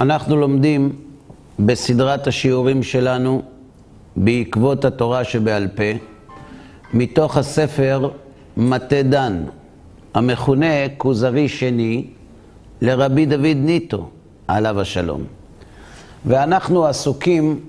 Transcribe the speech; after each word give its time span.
אנחנו 0.00 0.36
לומדים 0.36 0.92
בסדרת 1.58 2.26
השיעורים 2.26 2.82
שלנו 2.82 3.42
בעקבות 4.16 4.84
התורה 4.84 5.24
שבעל 5.24 5.68
פה, 5.68 5.82
מתוך 6.94 7.36
הספר 7.36 8.10
מטה 8.56 9.02
דן, 9.02 9.44
המכונה 10.14 10.66
כוזרי 10.96 11.48
שני 11.48 12.06
לרבי 12.80 13.26
דוד 13.26 13.56
ניטו, 13.56 14.08
עליו 14.48 14.80
השלום. 14.80 15.22
ואנחנו 16.26 16.86
עסוקים 16.86 17.60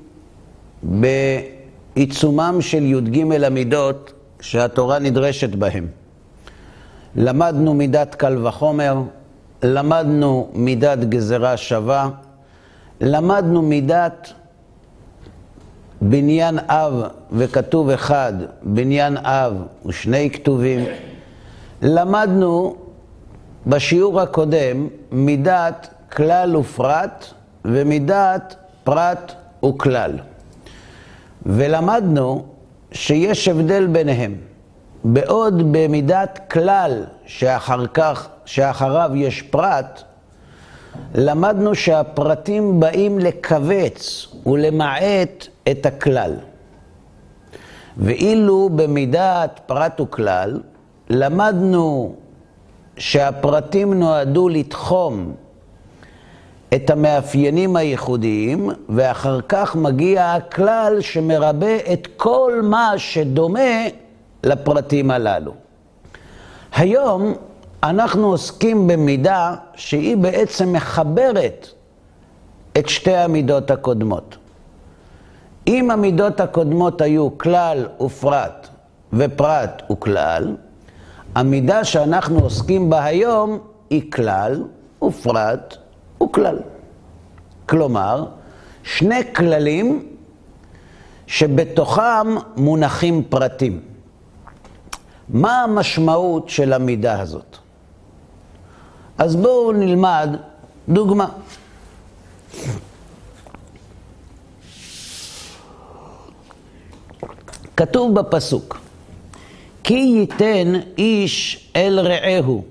בעיצומם 0.83 2.57
של 2.61 2.83
י"ג 2.83 3.43
המידות 3.43 4.13
שהתורה 4.41 4.99
נדרשת 4.99 5.55
בהם. 5.55 5.87
למדנו 7.15 7.73
מידת 7.73 8.15
קל 8.15 8.47
וחומר, 8.47 9.01
למדנו 9.63 10.49
מידת 10.53 10.99
גזרה 10.99 11.57
שווה, 11.57 12.09
למדנו 13.01 13.61
מידת 13.61 14.33
בניין 16.01 16.59
אב 16.59 17.03
וכתוב 17.31 17.89
אחד, 17.89 18.33
בניין 18.63 19.17
אב 19.17 19.53
ושני 19.85 20.29
כתובים. 20.29 20.85
למדנו 21.81 22.75
בשיעור 23.67 24.21
הקודם 24.21 24.87
מידת 25.11 25.87
כלל 26.11 26.55
ופרט 26.55 27.25
ומידת 27.65 28.55
פרט 28.83 29.33
וכלל. 29.65 30.11
ולמדנו 31.45 32.45
שיש 32.91 33.47
הבדל 33.47 33.87
ביניהם. 33.87 34.35
בעוד 35.03 35.71
במידת 35.71 36.39
כלל 36.51 37.03
שאחר 37.25 37.87
כך, 37.87 38.29
שאחריו 38.49 39.11
יש 39.15 39.41
פרט, 39.41 40.03
למדנו 41.15 41.75
שהפרטים 41.75 42.79
באים 42.79 43.19
לכווץ 43.19 44.27
ולמעט 44.45 45.47
את 45.71 45.85
הכלל. 45.85 46.35
ואילו 47.97 48.69
במידת 48.75 49.59
פרט 49.65 50.01
וכלל, 50.01 50.61
למדנו 51.09 52.15
שהפרטים 52.97 53.93
נועדו 53.93 54.49
לתחום 54.49 55.33
את 56.73 56.89
המאפיינים 56.89 57.75
הייחודיים, 57.75 58.69
ואחר 58.89 59.39
כך 59.49 59.75
מגיע 59.75 60.33
הכלל 60.33 61.01
שמרבה 61.01 61.75
את 61.93 62.07
כל 62.17 62.61
מה 62.63 62.93
שדומה 62.97 63.87
לפרטים 64.43 65.11
הללו. 65.11 65.53
היום 66.75 67.33
אנחנו 67.83 68.27
עוסקים 68.27 68.87
במידה 68.87 69.55
שהיא 69.75 70.17
בעצם 70.17 70.73
מחברת 70.73 71.67
את 72.77 72.89
שתי 72.89 73.15
המידות 73.15 73.71
הקודמות. 73.71 74.37
אם 75.67 75.91
המידות 75.91 76.39
הקודמות 76.39 77.01
היו 77.01 77.37
כלל 77.37 77.87
ופרט 78.01 78.67
ופרט 79.13 79.81
וכלל, 79.91 80.55
המידה 81.35 81.83
שאנחנו 81.83 82.39
עוסקים 82.39 82.89
בה 82.89 83.05
היום 83.05 83.59
היא 83.89 84.11
כלל 84.11 84.63
ופרט 85.03 85.77
וכלל. 86.23 86.59
כלומר, 87.65 88.25
שני 88.83 89.33
כללים 89.35 90.05
שבתוכם 91.27 92.27
מונחים 92.57 93.23
פרטים. 93.29 93.81
מה 95.29 95.63
המשמעות 95.63 96.49
של 96.49 96.73
המידה 96.73 97.21
הזאת? 97.21 97.57
אז 99.19 99.35
בואו 99.35 99.71
נלמד 99.71 100.35
דוגמה. 100.89 101.27
כתוב 107.77 108.19
בפסוק, 108.19 108.77
כי 109.83 109.93
ייתן 109.93 110.73
איש 110.97 111.69
אל 111.75 111.99
רעהו 111.99 112.63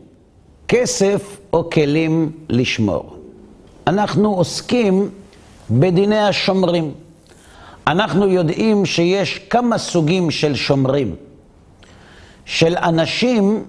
כסף 0.69 1.39
או 1.53 1.71
כלים 1.71 2.33
לשמור. 2.49 3.17
אנחנו 3.87 4.35
עוסקים 4.35 5.11
בדיני 5.71 6.19
השומרים. 6.19 6.93
אנחנו 7.87 8.29
יודעים 8.29 8.87
שיש 8.87 9.39
כמה 9.39 9.79
סוגים 9.79 10.31
של 10.31 10.55
שומרים. 10.55 11.17
של 12.45 12.77
אנשים 12.77 13.65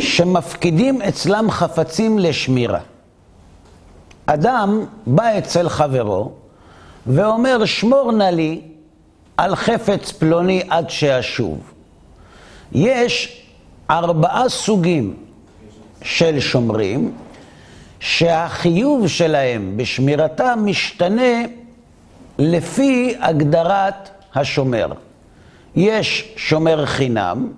שמפקידים 0.00 1.02
אצלם 1.02 1.50
חפצים 1.50 2.18
לשמירה. 2.18 2.80
אדם 4.26 4.84
בא 5.06 5.38
אצל 5.38 5.68
חברו 5.68 6.32
ואומר, 7.06 7.64
שמור 7.64 8.12
נא 8.12 8.24
לי 8.24 8.60
על 9.36 9.56
חפץ 9.56 10.12
פלוני 10.12 10.62
עד 10.68 10.90
שאשוב. 10.90 11.58
יש 12.72 13.42
ארבעה 13.90 14.48
סוגים 14.48 15.16
של 16.02 16.40
שומרים 16.40 17.12
שהחיוב 18.00 19.08
שלהם 19.08 19.76
בשמירתם 19.76 20.58
משתנה 20.64 21.42
לפי 22.38 23.14
הגדרת 23.20 24.10
השומר. 24.34 24.92
יש 25.76 26.34
שומר 26.36 26.86
חינם, 26.86 27.52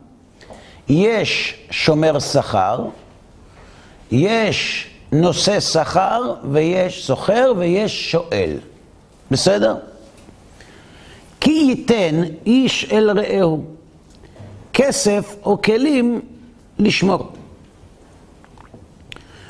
יש 0.90 1.54
שומר 1.70 2.18
שכר, 2.18 2.84
יש 4.10 4.86
נושא 5.12 5.60
שכר 5.60 6.34
ויש 6.50 7.06
סוחר 7.06 7.52
ויש 7.56 8.10
שואל. 8.10 8.56
בסדר? 9.30 9.76
כי 11.40 11.50
ייתן 11.50 12.22
איש 12.46 12.92
אל 12.92 13.10
רעהו 13.10 13.64
כסף 14.72 15.36
או 15.44 15.62
כלים 15.62 16.20
לשמור. 16.78 17.32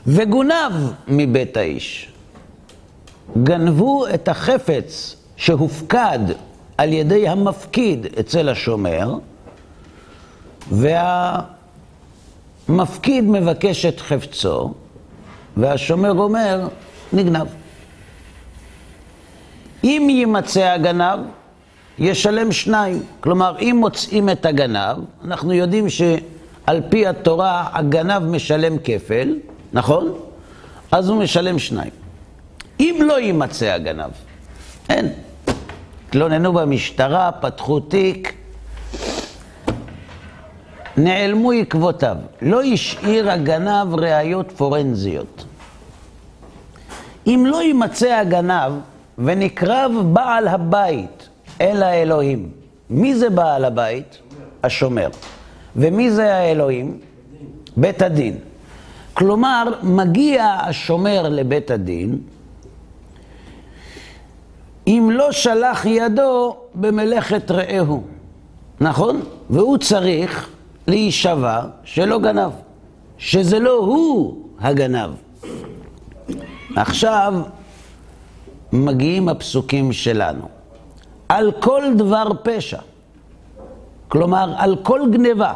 וגונב 0.06 0.72
מבית 1.08 1.56
האיש. 1.56 2.08
גנבו 3.42 4.06
את 4.14 4.28
החפץ 4.28 5.16
שהופקד 5.36 6.18
על 6.78 6.92
ידי 6.92 7.28
המפקיד 7.28 8.06
אצל 8.20 8.48
השומר, 8.48 9.18
והמפקיד 12.68 13.24
מבקש 13.24 13.86
את 13.86 14.00
חפצו, 14.00 14.74
והשומר 15.56 16.12
אומר, 16.12 16.68
נגנב. 17.12 17.46
אם 19.84 20.06
יימצא 20.10 20.64
הגנב, 20.64 21.18
ישלם 21.98 22.52
שניים. 22.52 23.02
כלומר, 23.20 23.58
אם 23.60 23.76
מוצאים 23.80 24.28
את 24.28 24.46
הגנב, 24.46 24.96
אנחנו 25.24 25.52
יודעים 25.52 25.88
שעל 25.88 26.82
פי 26.88 27.06
התורה 27.06 27.68
הגנב 27.72 28.22
משלם 28.22 28.76
כפל, 28.84 29.36
נכון? 29.72 30.14
אז 30.92 31.08
הוא 31.08 31.22
משלם 31.22 31.58
שניים. 31.58 31.90
אם 32.80 32.98
לא 33.04 33.20
יימצא 33.20 33.66
הגנב, 33.66 34.10
אין. 34.88 35.08
התלוננו 36.08 36.52
במשטרה, 36.52 37.32
פתחו 37.32 37.80
תיק, 37.80 38.34
נעלמו 40.96 41.52
עקבותיו. 41.52 42.16
לא 42.42 42.62
השאיר 42.62 43.30
הגנב 43.30 43.94
ראיות 43.94 44.52
פורנזיות. 44.56 45.44
אם 47.26 47.44
לא 47.46 47.62
יימצא 47.62 48.14
הגנב 48.14 48.72
ונקרב 49.18 49.92
בעל 50.12 50.48
הבית 50.48 51.28
אל 51.60 51.82
האלוהים, 51.82 52.50
מי 52.90 53.14
זה 53.14 53.30
בעל 53.30 53.64
הבית? 53.64 54.18
השומר. 54.62 55.08
ומי 55.76 56.10
זה 56.10 56.34
האלוהים? 56.34 56.98
בית 57.76 58.02
הדין. 58.02 58.36
כלומר, 59.14 59.64
מגיע 59.82 60.44
השומר 60.44 61.28
לבית 61.28 61.70
הדין, 61.70 62.18
אם 64.86 65.10
לא 65.12 65.32
שלח 65.32 65.86
ידו 65.86 66.56
במלאכת 66.74 67.50
רעהו, 67.50 68.02
נכון? 68.80 69.20
והוא 69.50 69.78
צריך 69.78 70.48
להישבע 70.90 71.60
שלא 71.84 72.18
גנב, 72.18 72.50
שזה 73.18 73.58
לא 73.58 73.78
הוא 73.78 74.36
הגנב. 74.60 75.10
עכשיו 76.76 77.34
מגיעים 78.72 79.28
הפסוקים 79.28 79.92
שלנו. 79.92 80.48
על 81.28 81.52
כל 81.60 81.82
דבר 81.96 82.24
פשע, 82.42 82.78
כלומר 84.08 84.54
על 84.56 84.76
כל 84.82 85.00
גניבה, 85.12 85.54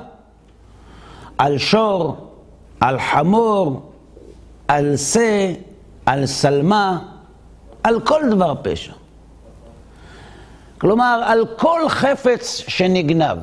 על 1.38 1.58
שור, 1.58 2.16
על 2.80 3.00
חמור, 3.00 3.92
על 4.68 4.96
שא, 4.96 5.52
על 6.06 6.26
שלמה, 6.26 6.98
על 7.82 8.00
כל 8.00 8.20
דבר 8.30 8.54
פשע. 8.62 8.92
כלומר, 10.78 11.22
על 11.26 11.46
כל 11.56 11.88
חפץ 11.88 12.62
שנגנב. 12.68 13.38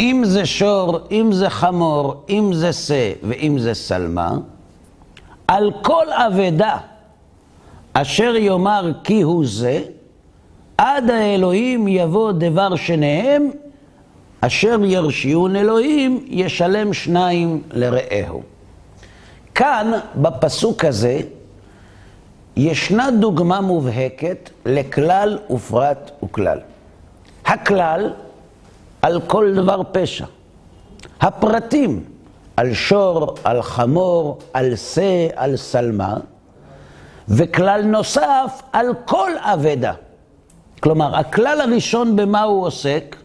אם 0.00 0.22
זה 0.24 0.46
שור, 0.46 0.98
אם 1.10 1.32
זה 1.32 1.50
חמור, 1.50 2.24
אם 2.28 2.50
זה 2.52 2.72
שא 2.72 3.12
ואם 3.22 3.58
זה 3.58 3.74
שלמה, 3.74 4.32
על 5.48 5.70
כל 5.82 6.06
אבדה, 6.12 6.76
אשר 7.92 8.36
יאמר 8.36 8.92
כי 9.04 9.22
הוא 9.22 9.44
זה, 9.46 9.82
עד 10.78 11.10
האלוהים 11.10 11.88
יבוא 11.88 12.32
דבר 12.32 12.76
שניהם, 12.76 13.50
אשר 14.40 14.76
ירשיעון 14.84 15.56
אלוהים, 15.56 16.24
ישלם 16.28 16.92
שניים 16.92 17.62
לרעהו. 17.70 18.42
כאן, 19.54 19.92
בפסוק 20.16 20.84
הזה, 20.84 21.20
ישנה 22.56 23.10
דוגמה 23.10 23.60
מובהקת 23.60 24.50
לכלל 24.66 25.38
ופרט 25.50 26.10
וכלל. 26.24 26.58
הכלל, 27.46 28.12
על 29.04 29.20
כל 29.20 29.54
דבר 29.54 29.80
פשע. 29.92 30.24
הפרטים, 31.20 32.04
על 32.56 32.74
שור, 32.74 33.34
על 33.44 33.62
חמור, 33.62 34.38
על 34.52 34.76
שא, 34.76 35.28
על 35.36 35.56
שלמה, 35.56 36.16
וכלל 37.28 37.82
נוסף, 37.84 38.62
על 38.72 38.86
כל 39.04 39.30
אבדה. 39.38 39.92
כלומר, 40.80 41.16
הכלל 41.16 41.60
הראשון 41.60 42.16
במה 42.16 42.42
הוא 42.42 42.66
עוסק? 42.66 43.16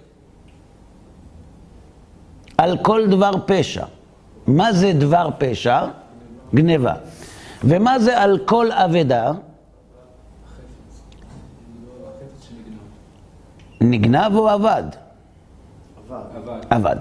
על 2.58 2.78
כל 2.78 3.08
דבר 3.08 3.32
פשע. 3.46 3.86
מה 4.48 4.74
זה 4.74 4.94
דבר 4.94 5.30
פשע? 5.38 5.86
גניבה. 6.56 6.94
ומה 7.64 8.00
זה 8.00 8.22
על 8.22 8.40
כל 8.46 8.72
אבדה? 8.72 9.32
נגנב 13.82 14.36
או 14.36 14.54
אבד? 14.56 14.84
אבד. 16.72 16.96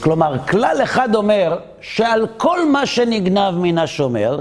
כלומר, 0.00 0.38
כלל 0.38 0.76
אחד 0.82 1.14
אומר 1.14 1.58
שעל 1.80 2.26
כל 2.36 2.68
מה 2.70 2.86
שנגנב 2.86 3.54
מן 3.54 3.78
השומר, 3.78 4.40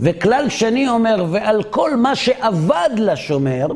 וכלל 0.00 0.48
שני 0.48 0.88
אומר, 0.88 1.24
ועל 1.30 1.62
כל 1.62 1.96
מה 1.96 2.16
שאבד 2.16 2.90
לשומר, 2.96 3.66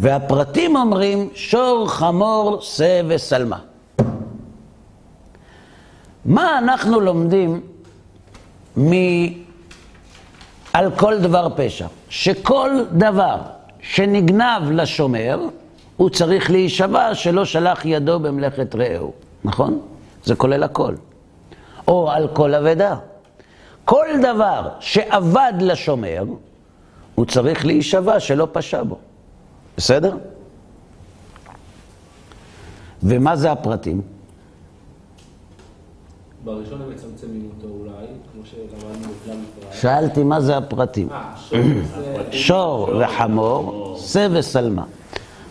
והפרטים 0.00 0.76
אומרים 0.76 1.28
שור, 1.34 1.88
חמור, 1.88 2.58
שא 2.60 3.02
ושלמה. 3.06 3.58
מה 6.24 6.58
אנחנו 6.58 7.00
לומדים 7.00 7.60
מ... 8.78 8.92
על 10.72 10.90
כל 10.90 11.18
דבר 11.18 11.48
פשע? 11.56 11.86
שכל 12.08 12.70
דבר 12.92 13.36
שנגנב 13.80 14.70
לשומר, 14.70 15.38
הוא 15.96 16.10
צריך 16.10 16.50
להישבע 16.50 17.14
שלא 17.14 17.44
שלח 17.44 17.84
ידו 17.84 18.20
במלאכת 18.20 18.74
רעהו, 18.74 19.12
נכון? 19.44 19.80
זה 20.24 20.34
כולל 20.34 20.62
הכל. 20.62 20.94
או 21.88 22.10
על 22.10 22.28
כל 22.28 22.54
אבדה. 22.54 22.96
כל 23.84 24.06
דבר 24.22 24.68
שאבד 24.80 25.52
לשומר, 25.60 26.24
הוא 27.14 27.26
צריך 27.26 27.66
להישבע 27.66 28.20
שלא 28.20 28.48
פשע 28.52 28.82
בו. 28.82 28.98
בסדר? 29.76 30.16
ומה 33.02 33.36
זה 33.36 33.52
הפרטים? 33.52 34.02
בראשון 36.44 36.82
הם 36.82 36.90
מצמצמים 36.90 37.50
אותו 37.56 37.74
אולי, 37.80 38.06
כמו 38.32 38.42
שלמדנו 38.44 39.14
בכלל 39.22 39.36
מפרט. 39.36 39.72
שאלתי 39.80 40.22
מה 40.24 40.40
זה 40.40 40.56
הפרטים. 40.56 41.08
אה. 41.12 41.34
שור 42.30 42.90
וחמור, 43.00 43.96
שא 43.98 44.28
ושלמה. 44.32 44.84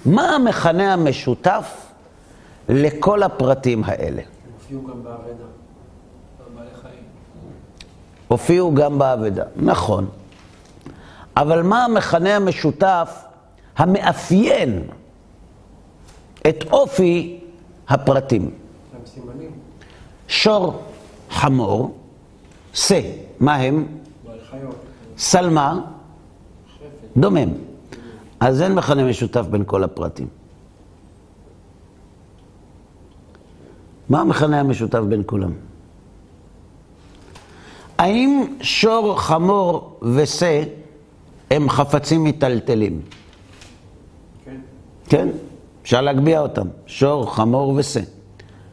מה 0.06 0.36
המכנה 0.36 0.94
המשותף 0.94 1.92
לכל 2.70 3.24
הפרטים 3.24 3.84
האלה? 3.86 4.22
הופיעו 4.54 4.84
גם 4.84 5.04
באבדה. 5.04 5.44
בעלי 6.56 6.70
חיים. 6.82 7.04
הופיעו 8.28 8.74
גם 8.74 9.00
באבדה, 9.00 9.44
נכון. 9.56 10.10
אבל 11.38 11.62
מה 11.62 11.86
המכנה 11.86 12.36
המשותף 12.36 13.26
המאפיין 13.78 14.88
את 16.50 16.64
אופי 16.72 17.40
הפרטים? 17.88 18.52
שור, 20.28 20.84
חמור, 21.30 21.98
שא, 22.74 23.00
מה 23.40 23.56
הם? 23.56 23.88
שלמה, 25.18 25.80
דומם. 27.18 27.73
אז 28.44 28.62
אין 28.62 28.76
מכנה 28.76 29.04
משותף 29.04 29.46
בין 29.50 29.64
כל 29.66 29.84
הפרטים. 29.84 30.28
מה 34.10 34.22
המכנה 34.22 34.60
המשותף 34.60 35.00
בין 35.00 35.24
כולם? 35.26 35.52
האם 37.98 38.56
שור, 38.62 39.20
חמור 39.20 40.00
ושא 40.02 40.64
הם 41.52 41.70
חפצים 41.70 42.24
מיטלטלים? 42.24 43.02
כן. 44.46 44.58
כן, 45.10 45.28
אפשר 45.82 46.02
להגביה 46.02 46.40
אותם. 46.40 46.68
שור, 46.86 47.36
חמור 47.36 47.74
ושא. 47.78 48.02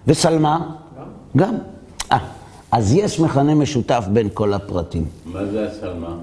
ושלמה? 0.07 0.75
גם? 0.97 1.07
גם. 1.37 1.55
אה, 2.13 2.19
אז 2.73 2.95
יש 2.95 3.21
מכנה 3.21 3.55
משותף 3.55 4.05
בין 4.13 4.29
כל 4.35 4.53
הפרטים. 4.53 5.05
מה 5.25 5.45
זה 5.47 5.71
השלמה? 5.71 6.17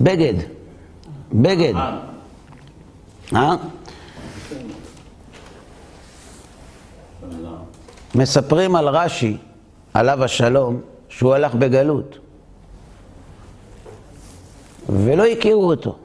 בגד. 0.00 0.34
בגד. 1.32 1.74
אה, 1.74 2.09
אה? 3.34 3.56
מספרים 8.14 8.76
על 8.76 8.88
רש"י, 8.88 9.36
עליו 9.94 10.24
השלום, 10.24 10.80
שהוא 11.08 11.34
הלך 11.34 11.54
בגלות. 11.54 12.18
ולא 14.88 15.24
הכירו 15.24 15.70
אותו. 15.70 15.96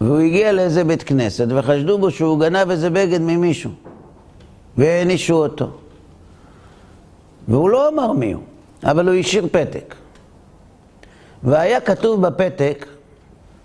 והוא 0.00 0.18
הגיע 0.18 0.52
לאיזה 0.52 0.84
בית 0.84 1.02
כנסת 1.02 1.46
וחשדו 1.50 1.98
בו 1.98 2.10
שהוא 2.10 2.40
גנב 2.40 2.70
איזה 2.70 2.90
בגד 2.90 3.20
ממישהו. 3.20 3.70
והענישו 4.76 5.34
אותו. 5.34 5.70
והוא 7.48 7.70
לא 7.70 7.88
אמר 7.88 8.12
מי 8.12 8.32
הוא, 8.32 8.42
אבל 8.84 9.08
הוא 9.08 9.14
השאיר 9.14 9.46
פתק. 9.52 9.94
והיה 11.42 11.80
כתוב 11.80 12.26
בפתק, 12.26 12.86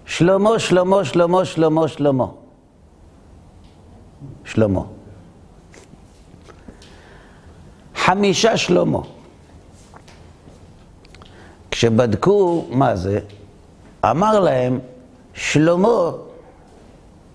שלמה, 0.08 0.60
שלמה, 0.60 1.06
שלמה, 1.06 1.46
שלמה, 1.46 1.88
שלמה. 1.88 2.28
שלמה. 4.46 4.82
חמישה 7.96 8.58
שלמה. 8.58 9.00
כשבדקו 11.72 12.66
מה 12.70 12.96
זה, 12.96 13.20
אמר 14.06 14.40
להם, 14.40 14.80
שלמה 15.34 16.12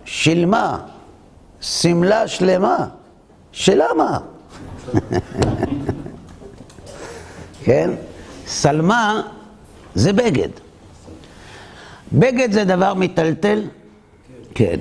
שילמה, 0.05 0.79
שמלה 1.61 2.29
שלמה, 2.29 2.87
שלמה? 3.53 4.19
כן? 7.65 7.91
שלמה 8.47 9.23
זה 9.95 10.13
בגד. 10.13 10.72
בגד 12.15 12.53
זה 12.53 12.65
דבר 12.65 12.95
מיטלטל? 12.95 13.63
כן. 14.55 14.81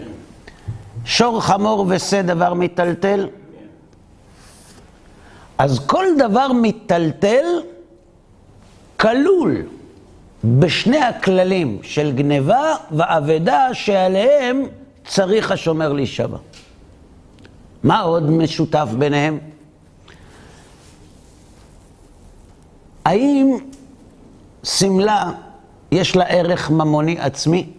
שור 1.05 1.41
חמור 1.41 1.85
ושא 1.89 2.21
דבר 2.21 2.53
מיטלטל? 2.53 3.27
אז 5.57 5.79
כל 5.87 6.05
דבר 6.17 6.53
מיטלטל 6.53 7.45
כלול 8.99 9.61
בשני 10.43 10.97
הכללים 10.97 11.79
של 11.83 12.11
גניבה 12.11 12.75
ואבדה 12.91 13.73
שעליהם 13.73 14.63
צריך 15.07 15.51
השומר 15.51 15.93
להישבע. 15.93 16.37
מה 17.83 17.99
עוד 17.99 18.29
משותף 18.29 18.87
ביניהם? 18.97 19.39
האם 23.05 23.57
שמלה 24.63 25.31
יש 25.91 26.15
לה 26.15 26.23
ערך 26.23 26.71
ממוני 26.71 27.19
עצמי? 27.19 27.69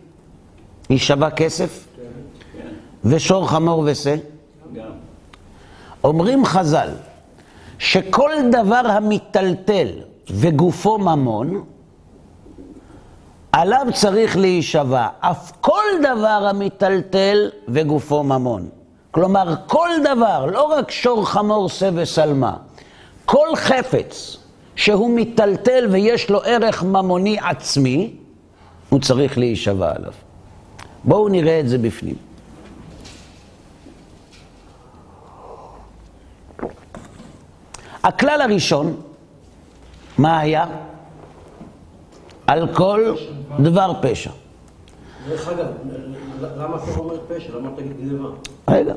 היא 0.89 0.99
שווה 0.99 1.31
כסף? 1.31 1.89
ושור 3.05 3.49
חמור 3.49 3.83
ושה? 3.87 4.15
אומרים 6.05 6.45
חז"ל, 6.45 6.89
שכל 7.79 8.31
דבר 8.53 8.83
המיטלטל 8.87 9.89
וגופו 10.31 10.99
ממון, 10.99 11.65
עליו 13.53 13.87
צריך 13.95 14.37
להישבע, 14.37 15.09
אף 15.21 15.53
כל 15.61 15.85
דבר 16.03 16.47
המיטלטל 16.49 17.51
וגופו 17.69 18.23
ממון. 18.23 18.69
כלומר, 19.11 19.55
כל 19.67 19.89
דבר, 20.05 20.47
לא 20.47 20.65
רק 20.65 20.91
שור 20.91 21.29
חמור 21.29 21.69
שא 21.69 21.91
ושלמה, 21.95 22.57
כל 23.25 23.49
חפץ 23.57 24.37
שהוא 24.77 25.11
מיטלטל 25.11 25.89
ויש 25.91 26.31
לו 26.31 26.43
ערך 26.45 26.83
ממוני 26.83 27.39
עצמי, 27.41 28.17
הוא 28.89 29.01
צריך 29.01 29.39
להישבע 29.39 29.95
עליו. 29.97 30.13
בואו 31.05 31.29
נראה 31.29 31.61
את 31.61 31.69
זה 31.69 31.79
בפנים. 31.79 32.15
הכלל 38.03 38.41
הראשון, 38.41 39.01
מה 40.19 40.41
היה? 40.41 40.67
על 42.47 42.75
כל 42.75 43.15
דבר 43.61 43.93
פשע. 44.03 44.31
דרך 45.29 45.49
אגב, 45.49 45.67
למה 46.41 46.77
אתה 46.77 46.99
אומר 46.99 47.17
פשע? 47.29 47.57
למה 47.57 47.71
תגיד 47.77 47.93
גניבה? 48.01 48.29
רגע. 48.69 48.95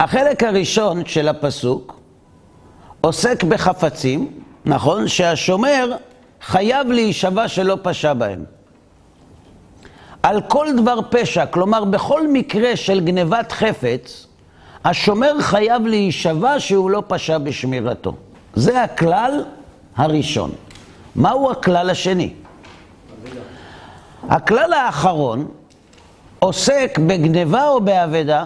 החלק 0.00 0.42
הראשון 0.42 1.04
של 1.04 1.28
הפסוק 1.28 1.97
עוסק 3.00 3.44
בחפצים, 3.44 4.30
נכון? 4.64 5.08
שהשומר 5.08 5.96
חייב 6.42 6.90
להישבע 6.90 7.48
שלא 7.48 7.78
פשע 7.82 8.12
בהם. 8.12 8.44
על 10.22 10.40
כל 10.40 10.66
דבר 10.76 10.98
פשע, 11.10 11.46
כלומר 11.46 11.84
בכל 11.84 12.28
מקרה 12.28 12.76
של 12.76 13.00
גנבת 13.00 13.52
חפץ, 13.52 14.26
השומר 14.84 15.40
חייב 15.40 15.86
להישבע 15.86 16.60
שהוא 16.60 16.90
לא 16.90 17.02
פשע 17.06 17.38
בשמירתו. 17.38 18.12
זה 18.54 18.82
הכלל 18.82 19.44
הראשון. 19.96 20.50
מהו 21.16 21.50
הכלל 21.50 21.90
השני? 21.90 22.32
הכלל 24.28 24.72
האחרון 24.72 25.48
עוסק 26.38 26.98
בגניבה 27.06 27.68
או 27.68 27.80
באבדה 27.80 28.44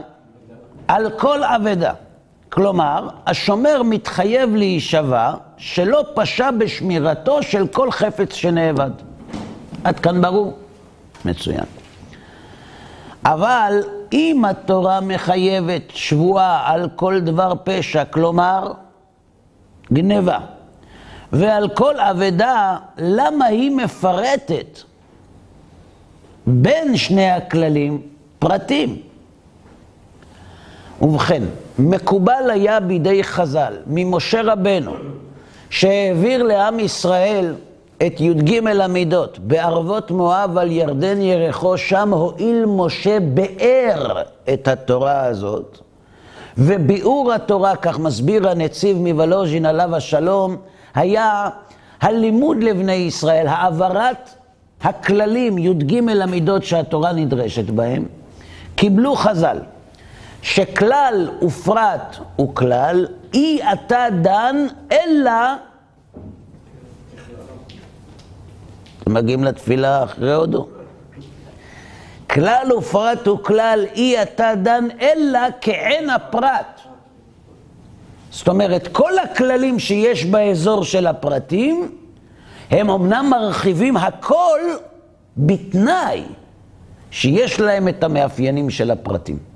על 0.88 1.10
כל 1.18 1.44
אבדה. 1.44 1.92
כלומר, 2.52 3.08
השומר 3.26 3.82
מתחייב 3.82 4.54
להישבע 4.54 5.34
שלא 5.56 6.04
פשע 6.14 6.50
בשמירתו 6.50 7.42
של 7.42 7.66
כל 7.66 7.90
חפץ 7.90 8.34
שנאבד. 8.34 8.90
עד 9.84 10.00
כאן 10.00 10.22
ברור? 10.22 10.58
מצוין. 11.24 11.64
אבל 13.24 13.82
אם 14.12 14.44
התורה 14.44 15.00
מחייבת 15.00 15.82
שבועה 15.88 16.72
על 16.72 16.88
כל 16.96 17.20
דבר 17.20 17.52
פשע, 17.64 18.04
כלומר 18.04 18.72
גניבה, 19.92 20.38
ועל 21.32 21.68
כל 21.68 22.00
אבדה, 22.00 22.76
למה 22.98 23.44
היא 23.44 23.70
מפרטת 23.70 24.78
בין 26.46 26.96
שני 26.96 27.30
הכללים 27.30 28.02
פרטים? 28.38 29.02
ובכן, 31.02 31.42
מקובל 31.78 32.50
היה 32.50 32.80
בידי 32.80 33.24
חז"ל, 33.24 33.74
ממשה 33.86 34.40
רבנו, 34.44 34.92
שהעביר 35.70 36.42
לעם 36.42 36.80
ישראל 36.80 37.54
את 38.06 38.20
י"ג 38.20 38.66
המידות 38.66 39.38
בערבות 39.38 40.10
מואב 40.10 40.58
על 40.58 40.70
ירדן 40.70 41.20
ירחו, 41.20 41.78
שם 41.78 42.12
הואיל 42.12 42.64
משה 42.66 43.20
באר 43.20 44.22
את 44.52 44.68
התורה 44.68 45.24
הזאת. 45.24 45.78
וביאור 46.58 47.32
התורה, 47.32 47.76
כך 47.76 47.98
מסביר 47.98 48.48
הנציב 48.48 48.96
מוולוז'ין 48.98 49.66
עליו 49.66 49.96
השלום, 49.96 50.56
היה 50.94 51.48
הלימוד 52.00 52.62
לבני 52.62 52.92
ישראל, 52.92 53.46
העברת 53.46 54.30
הכללים, 54.82 55.58
י"ג 55.58 56.08
המידות 56.22 56.64
שהתורה 56.64 57.12
נדרשת 57.12 57.70
בהם, 57.70 58.04
קיבלו 58.74 59.14
חז"ל, 59.14 59.58
שכלל 60.42 61.30
ופרט 61.42 62.16
הוא 62.36 62.54
כלל, 62.54 63.06
אי 63.34 63.60
אתה 63.72 64.06
דן, 64.22 64.66
אלא... 64.92 65.32
מגיעים 69.08 69.44
לתפילה 69.44 70.04
אחרי 70.04 70.34
הודו? 70.34 70.68
כלל 72.30 72.72
ופרט 72.78 73.26
הוא 73.26 73.38
כלל, 73.42 73.84
אי 73.94 74.22
אתה 74.22 74.52
דן, 74.62 74.88
אלא 75.00 75.38
כעין 75.60 76.10
הפרט. 76.10 76.80
זאת 78.30 78.48
אומרת, 78.48 78.88
כל 78.92 79.18
הכללים 79.18 79.78
שיש 79.78 80.24
באזור 80.24 80.84
של 80.84 81.06
הפרטים, 81.06 81.98
הם 82.70 82.90
אמנם 82.90 83.26
מרחיבים 83.30 83.96
הכל 83.96 84.60
בתנאי 85.36 86.22
שיש 87.10 87.60
להם 87.60 87.88
את 87.88 88.04
המאפיינים 88.04 88.70
של 88.70 88.90
הפרטים. 88.90 89.51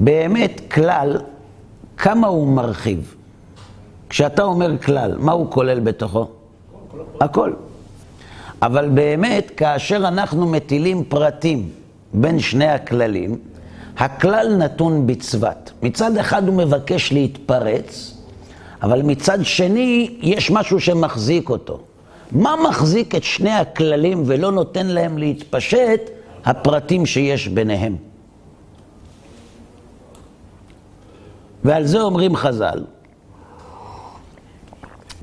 באמת 0.00 0.60
כלל, 0.72 1.18
כמה 1.96 2.26
הוא 2.26 2.48
מרחיב? 2.48 3.14
כשאתה 4.08 4.42
אומר 4.42 4.78
כלל, 4.78 5.16
מה 5.18 5.32
הוא 5.32 5.50
כולל 5.50 5.80
בתוכו? 5.80 6.28
הכל. 7.20 7.52
אבל 8.62 8.88
באמת, 8.88 9.50
כאשר 9.56 9.96
אנחנו 9.96 10.46
מטילים 10.46 11.04
פרטים 11.04 11.68
בין 12.14 12.38
שני 12.38 12.68
הכללים, 12.68 13.38
הכלל 13.96 14.56
נתון 14.58 15.06
בצוות. 15.06 15.72
מצד 15.82 16.16
אחד 16.16 16.48
הוא 16.48 16.56
מבקש 16.56 17.12
להתפרץ, 17.12 18.14
אבל 18.82 19.02
מצד 19.02 19.38
שני 19.42 20.18
יש 20.22 20.50
משהו 20.50 20.80
שמחזיק 20.80 21.48
אותו. 21.48 21.80
מה 22.32 22.54
מחזיק 22.68 23.14
את 23.14 23.24
שני 23.24 23.50
הכללים 23.50 24.22
ולא 24.26 24.52
נותן 24.52 24.86
להם 24.86 25.18
להתפשט? 25.18 26.00
הפרטים 26.44 27.06
שיש 27.06 27.48
ביניהם. 27.48 28.09
ועל 31.64 31.86
זה 31.86 32.00
אומרים 32.00 32.36
חז"ל, 32.36 32.84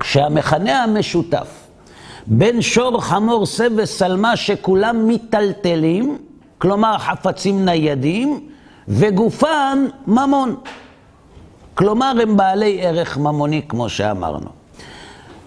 שהמכנה 0.02 0.82
המשותף 0.82 1.68
בין 2.26 2.62
שור, 2.62 3.00
חמור, 3.00 3.46
שא 3.46 3.68
ושלמה 3.76 4.36
שכולם 4.36 5.06
מיטלטלים, 5.06 6.18
כלומר 6.58 6.98
חפצים 6.98 7.64
ניידים, 7.64 8.48
וגופן 8.88 9.86
ממון. 10.06 10.56
כלומר, 11.74 12.12
הם 12.22 12.36
בעלי 12.36 12.86
ערך 12.86 13.18
ממוני, 13.18 13.62
כמו 13.68 13.88
שאמרנו. 13.88 14.48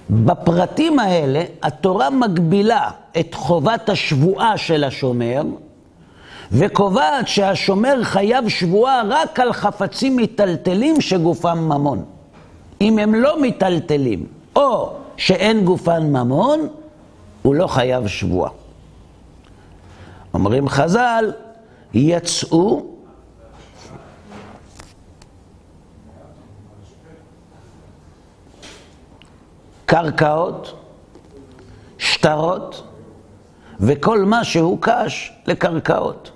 בפרטים 0.10 1.00
האלה, 1.00 1.44
התורה 1.64 2.10
מגבילה 2.10 2.90
את 3.20 3.34
חובת 3.34 3.90
השבועה 3.90 4.58
של 4.58 4.84
השומר, 4.84 5.42
וקובעת 6.52 7.28
שהשומר 7.28 8.04
חייב 8.04 8.50
שבועה 8.50 9.02
רק 9.10 9.40
על 9.40 9.54
חפצים 9.54 10.16
מיטלטלים 10.16 11.02
שגופם 11.02 11.58
ממון. 11.58 12.06
אם 12.82 13.00
הם 13.00 13.16
לא 13.16 13.42
מיטלטלים, 13.42 14.26
או 14.56 14.94
שאין 15.18 15.66
גופן 15.66 16.04
ממון, 16.04 16.68
הוא 17.42 17.56
לא 17.56 17.68
חייב 17.68 18.08
שבועה. 18.08 18.52
אומרים 20.34 20.70
חז"ל, 20.70 21.32
יצאו 21.94 22.86
קרקעות, 29.86 30.74
שטרות 31.98 32.84
וכל 33.80 34.26
מה 34.26 34.44
שהוקש 34.44 35.34
לקרקעות. 35.48 36.32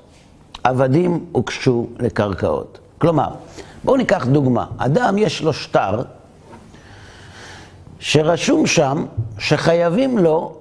עבדים 0.66 1.26
הוקשו 1.32 1.88
לקרקעות. 2.00 2.80
כלומר, 2.98 3.28
בואו 3.84 3.98
ניקח 3.98 4.26
דוגמה. 4.26 4.66
אדם 4.78 5.18
יש 5.18 5.42
לו 5.42 5.54
שטר 5.54 6.02
שרשום 8.00 8.68
שם 8.68 9.06
שחייבים 9.38 10.18
לו 10.18 10.56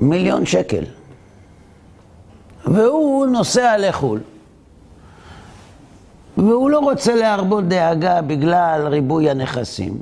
מיליון 0.00 0.46
שקל. 0.46 0.84
והוא 2.66 3.26
נוסע 3.26 3.76
לחו"ל. 3.78 4.20
והוא 6.36 6.70
לא 6.70 6.78
רוצה 6.78 7.14
להרבות 7.14 7.68
דאגה 7.68 8.22
בגלל 8.22 8.86
ריבוי 8.86 9.30
הנכסים. 9.30 9.98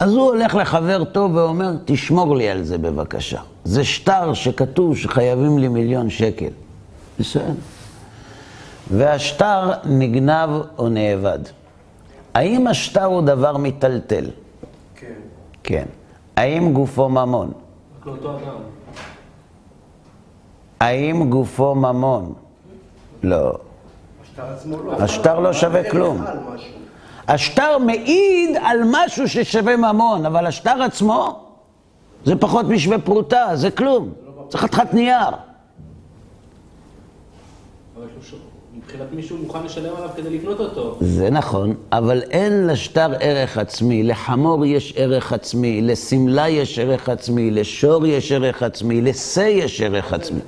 אז 0.00 0.10
הוא 0.10 0.22
הולך 0.22 0.54
לחבר 0.54 1.04
טוב 1.04 1.34
ואומר, 1.34 1.72
תשמור 1.84 2.36
לי 2.36 2.48
על 2.48 2.62
זה 2.62 2.78
בבקשה. 2.78 3.40
זה 3.64 3.84
שטר 3.84 4.34
שכתוב 4.34 4.96
שחייבים 4.96 5.58
לי 5.58 5.68
מיליון 5.68 6.10
שקל. 6.10 6.50
בסדר. 7.18 7.52
והשטר 8.90 9.70
נגנב 9.84 10.50
או 10.78 10.88
נאבד. 10.88 11.38
האם 12.34 12.66
השטר 12.66 13.04
הוא 13.04 13.22
דבר 13.22 13.56
מיטלטל? 13.56 14.24
כן. 14.96 15.12
כן. 15.62 15.84
האם 16.36 16.72
גופו 16.72 17.08
ממון? 17.08 17.52
רק 18.00 18.06
לאותו 18.06 18.30
אדם. 18.30 18.56
האם 20.80 21.30
גופו 21.30 21.74
ממון? 21.74 22.32
לא. 23.22 23.58
השטר 24.98 25.34
לא. 25.34 25.42
לא 25.42 25.52
שווה 25.52 25.90
כלום. 25.90 26.24
השטר 27.28 27.78
מעיד 27.78 28.56
על 28.62 28.78
משהו 28.90 29.28
ששווה 29.28 29.76
ממון, 29.76 30.26
אבל 30.26 30.46
השטר 30.46 30.82
עצמו 30.82 31.40
זה 32.24 32.36
פחות 32.36 32.66
משווה 32.66 32.98
פרוטה, 32.98 33.50
זה 33.54 33.70
כלום. 33.70 34.12
זה 34.50 34.58
חתיכת 34.58 34.94
נייר. 34.94 35.30
מבחינת 38.84 39.12
מישהו 39.12 39.38
מוכן 39.38 39.64
לשלם 39.64 39.96
עליו 39.96 40.10
כדי 40.16 40.38
לקנות 40.38 40.60
אותו. 40.60 40.96
זה 41.00 41.30
נכון, 41.30 41.74
אבל 41.92 42.22
אין 42.22 42.66
לשטר 42.66 43.12
ערך 43.20 43.58
עצמי. 43.58 44.02
לחמור 44.02 44.66
יש 44.66 44.94
ערך 44.96 45.32
עצמי, 45.32 45.82
לשמלה 45.82 46.48
יש 46.48 46.78
ערך 46.78 47.08
עצמי, 47.08 47.50
לשור 47.50 48.06
יש 48.06 48.32
ערך 48.32 48.62
עצמי, 48.62 49.00
לשה 49.00 49.48
יש 49.48 49.80
ערך 49.80 50.12
עצמי. 50.12 50.40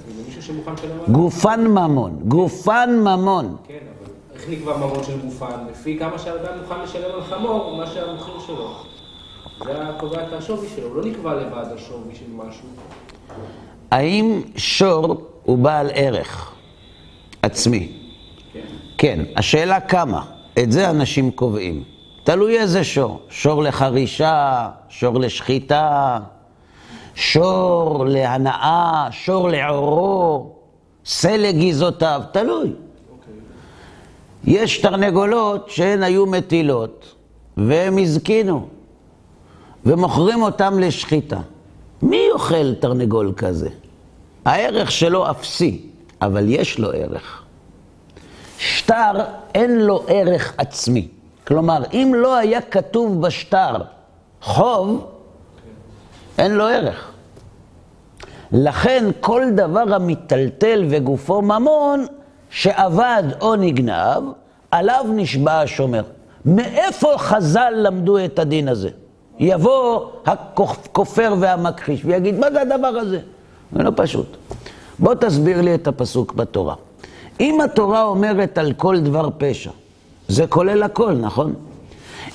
גופן 1.09 1.67
ממון, 1.67 2.19
גופן 2.25 2.91
ממון. 3.01 3.57
כן, 3.69 3.75
אבל 3.75 4.13
איך 4.35 4.49
נקבע 4.51 4.77
ממון 4.77 5.05
של 5.05 5.19
גופן? 5.25 5.67
לפי 5.71 5.99
כמה 5.99 6.19
שהאדם 6.19 6.59
מוכן 6.63 6.83
לשלם 6.85 7.15
על 7.15 7.23
חמור, 7.23 7.77
מה 7.77 7.87
שהמחיר 7.87 8.35
שלו. 8.47 8.75
זה 9.65 9.73
קובע 9.99 10.23
את 10.29 10.33
השווי 10.33 10.69
שלו, 10.77 10.89
הוא 10.89 10.97
לא 10.97 11.05
נקבע 11.05 11.35
לבד 11.35 11.65
השווי 11.75 12.15
של 12.15 12.25
משהו. 12.37 12.69
האם 13.91 14.43
שור 14.57 15.27
הוא 15.43 15.59
בעל 15.59 15.91
ערך 15.95 16.53
עצמי? 17.43 18.06
כן. 18.99 19.25
השאלה 19.37 19.81
כמה. 19.81 20.25
את 20.59 20.73
זה 20.73 20.91
אנשים 20.91 21.31
קובעים. 21.31 21.83
תלוי 22.25 22.59
איזה 22.59 22.85
שור. 22.85 23.21
שור 23.29 23.63
לחרישה, 23.63 24.69
שור 24.89 25.21
לשחיטה, 25.21 26.19
שור 27.15 28.07
להנאה, 28.07 29.09
שור 29.11 29.49
לעורו, 29.49 30.53
שא 31.05 31.29
לגיזותיו, 31.29 32.23
תלוי. 32.33 32.73
יש 34.45 34.79
תרנגולות 34.79 35.71
שהן 35.71 36.03
היו 36.03 36.27
מטילות, 36.27 37.15
והם 37.57 37.99
הזקינו, 37.99 38.69
ומוכרים 39.87 40.43
אותם 40.43 40.79
לשחיטה. 40.79 41.41
מי 42.03 42.23
אוכל 42.33 42.75
תרנגול 42.75 43.33
כזה? 43.37 43.69
הערך 44.45 44.91
שלו 44.91 45.31
אפסי, 45.31 45.81
אבל 46.23 46.45
יש 46.49 46.79
לו 46.79 46.91
ערך. 46.93 47.46
שטר, 48.59 49.13
אין 49.55 49.81
לו 49.81 50.05
ערך 50.09 50.55
עצמי. 50.59 51.09
כלומר, 51.47 51.83
אם 51.93 52.13
לא 52.17 52.37
היה 52.37 52.61
כתוב 52.61 53.27
בשטר 53.27 53.77
חוב, 54.43 55.07
אין 56.39 56.53
לו 56.53 56.67
ערך. 56.67 57.11
לכן 58.53 59.05
כל 59.21 59.43
דבר 59.55 59.95
המיטלטל 59.95 60.85
וגופו 60.91 61.43
ממון, 61.43 62.07
שאבד 62.51 63.23
או 63.41 63.57
נגנב, 63.57 64.23
עליו 64.71 65.07
נשבע 65.15 65.61
השומר. 65.61 66.03
מאיפה 66.45 67.13
חז"ל 67.17 67.73
למדו 67.77 68.25
את 68.25 68.39
הדין 68.39 68.69
הזה? 68.69 68.89
יבוא 69.39 70.07
הכופר 70.27 71.35
והמכחיש 71.41 72.05
ויגיד, 72.05 72.39
מה 72.39 72.51
זה 72.53 72.63
הדבר 72.63 72.87
הזה? 72.87 73.21
זה 73.73 73.83
לא 73.83 73.93
פשוט. 73.97 74.37
בוא 74.99 75.15
תסביר 75.15 75.61
לי 75.61 75.75
את 75.75 75.89
הפסוק 75.89 76.33
בתורה. 76.33 76.75
אם 77.41 77.61
התורה 77.61 78.03
אומרת 78.03 78.59
על 78.59 78.73
כל 78.73 79.01
דבר 79.01 79.29
פשע, 79.39 79.71
זה 80.29 80.47
כולל 80.47 80.83
הכל, 80.83 81.13
נכון? 81.13 81.55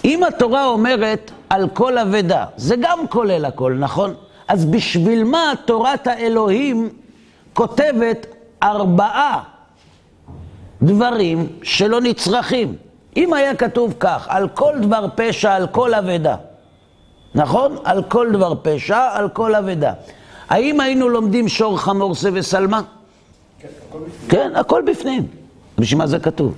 אם 0.05 0.23
התורה 0.23 0.65
אומרת 0.65 1.31
על 1.49 1.69
כל 1.73 1.97
אבדה, 1.97 2.45
זה 2.57 2.75
גם 2.81 3.07
כולל 3.09 3.45
הכל, 3.45 3.73
נכון? 3.79 4.13
אז 4.47 4.65
בשביל 4.65 5.23
מה 5.23 5.53
תורת 5.65 6.07
האלוהים 6.07 6.89
כותבת 7.53 8.25
ארבעה 8.63 9.43
דברים 10.81 11.47
שלא 11.63 12.01
נצרכים? 12.01 12.75
אם 13.17 13.33
היה 13.33 13.55
כתוב 13.55 13.93
כך, 13.99 14.27
על 14.29 14.49
כל 14.49 14.73
דבר 14.81 15.05
פשע, 15.15 15.53
על 15.53 15.67
כל 15.67 15.93
אבדה, 15.93 16.35
נכון? 17.35 17.75
על 17.83 18.03
כל 18.03 18.31
דבר 18.31 18.53
פשע, 18.61 19.07
על 19.13 19.29
כל 19.29 19.55
אבדה. 19.55 19.93
האם 20.49 20.79
היינו 20.79 21.09
לומדים 21.09 21.47
שור, 21.47 21.77
חמור, 21.77 22.15
שא 22.15 22.29
ושלמה? 22.33 22.81
כן, 24.29 24.51
הכל 24.55 24.83
בפנים. 24.87 25.27
בשביל 25.77 25.97
מה 25.97 26.07
זה 26.07 26.19
כתוב? 26.19 26.57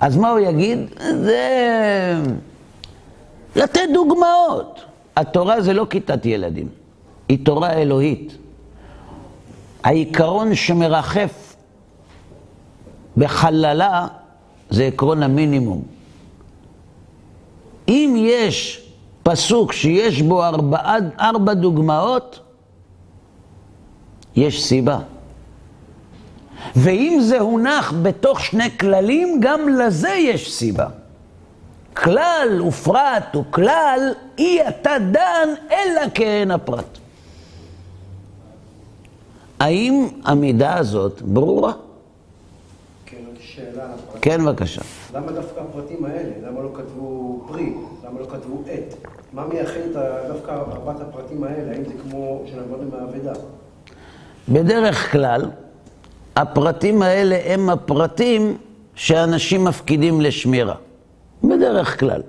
אז 0.00 0.16
מה 0.16 0.30
הוא 0.30 0.38
יגיד? 0.38 0.78
זה... 0.98 1.42
לתת 3.56 3.80
דוגמאות. 3.94 4.80
התורה 5.16 5.60
זה 5.60 5.72
לא 5.72 5.86
כיתת 5.90 6.26
ילדים, 6.26 6.68
היא 7.28 7.44
תורה 7.44 7.72
אלוהית. 7.72 8.36
העיקרון 9.84 10.54
שמרחף 10.54 11.56
בחללה 13.16 14.06
זה 14.70 14.84
עקרון 14.84 15.22
המינימום. 15.22 15.82
אם 17.88 18.14
יש 18.18 18.88
פסוק 19.22 19.72
שיש 19.72 20.22
בו 20.22 20.44
ארבע, 20.44 20.78
ארבע 21.20 21.54
דוגמאות, 21.54 22.40
יש 24.36 24.64
סיבה. 24.64 24.98
ואם 26.76 27.18
זה 27.20 27.40
הונח 27.40 27.94
בתוך 28.02 28.40
שני 28.40 28.78
כללים, 28.78 29.40
גם 29.40 29.68
לזה 29.68 30.10
יש 30.10 30.54
סיבה. 30.54 30.86
כלל 31.94 32.62
ופרט 32.68 33.36
וכלל, 33.36 34.12
אי 34.38 34.68
אתה 34.68 34.90
דן, 35.10 35.48
אלא 35.70 36.00
כהן 36.14 36.50
הפרט. 36.50 36.98
האם 39.60 40.08
המידה 40.24 40.74
הזאת 40.78 41.22
ברורה? 41.22 41.72
כן, 43.06 43.16
שאלה. 43.40 43.86
כן, 44.20 44.44
בבקשה. 44.44 44.82
למה 45.14 45.32
דווקא 45.32 45.60
הפרטים 45.60 46.04
האלה? 46.04 46.48
למה 46.48 46.60
לא 46.60 46.68
כתבו 46.74 47.40
פרי? 47.48 47.74
למה 48.04 48.20
לא 48.20 48.26
כתבו 48.26 48.62
עט? 48.66 49.08
מה 49.32 49.46
מייחד 49.46 49.80
דווקא 50.28 50.50
ארבעת 50.50 51.00
הפרטים 51.00 51.44
האלה? 51.44 51.72
האם 51.72 51.84
זה 51.84 51.92
כמו 52.02 52.42
שלמדנו 52.46 52.90
מהאבדה? 52.90 53.32
בדרך 54.48 55.12
כלל, 55.12 55.50
הפרטים 56.36 57.02
האלה 57.02 57.38
הם 57.44 57.70
הפרטים 57.70 58.56
שאנשים 58.94 59.64
מפקידים 59.64 60.20
לשמירה. 60.20 60.74
בדרך 61.44 62.00
כלל. 62.00 62.22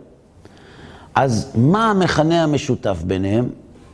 אז 1.15 1.51
מה 1.55 1.89
המכנה 1.89 2.43
המשותף 2.43 2.97
ביניהם? 3.03 3.49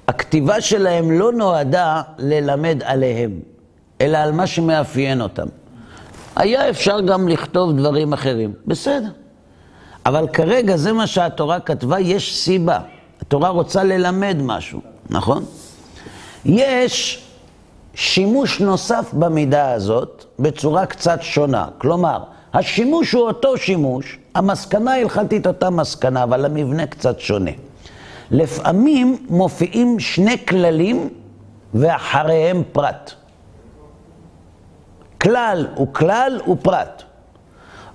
הכתיבה 0.08 0.62
שלהם 0.62 1.12
לא 1.12 1.32
נועדה 1.32 2.02
ללמד 2.18 2.82
עליהם, 2.86 3.32
אלא 4.02 4.18
על 4.18 4.32
מה 4.32 4.48
שמאפיין 4.48 5.22
אותם. 5.22 5.48
היה 6.36 6.70
אפשר 6.70 7.02
גם 7.02 7.28
לכתוב 7.28 7.78
דברים 7.78 8.14
אחרים, 8.14 8.54
בסדר. 8.68 9.10
אבל 10.06 10.28
כרגע 10.28 10.78
זה 10.78 10.94
מה 10.94 11.08
שהתורה 11.08 11.60
כתבה, 11.60 12.00
יש 12.00 12.38
סיבה. 12.38 12.80
התורה 13.22 13.50
רוצה 13.50 13.84
ללמד 13.84 14.38
משהו, 14.42 14.82
נכון? 15.10 15.46
יש 16.46 17.26
שימוש 17.96 18.62
נוסף 18.62 19.14
במידה 19.14 19.72
הזאת 19.72 20.26
בצורה 20.40 20.86
קצת 20.86 21.22
שונה. 21.22 21.68
כלומר, 21.78 22.24
השימוש 22.54 23.12
הוא 23.12 23.22
אותו 23.22 23.58
שימוש, 23.58 24.20
המסקנה 24.36 24.94
ההלכתית 24.94 25.48
אותה 25.48 25.70
מסקנה, 25.70 26.24
אבל 26.24 26.46
המבנה 26.46 26.88
קצת 26.88 27.20
שונה. 27.20 27.52
לפעמים 28.32 29.26
מופיעים 29.30 30.00
שני 30.00 30.46
כללים 30.46 31.10
ואחריהם 31.74 32.64
פרט. 32.72 33.12
כלל 35.22 35.68
הוא 35.76 35.94
כלל 35.94 36.40
ופרט. 36.52 37.04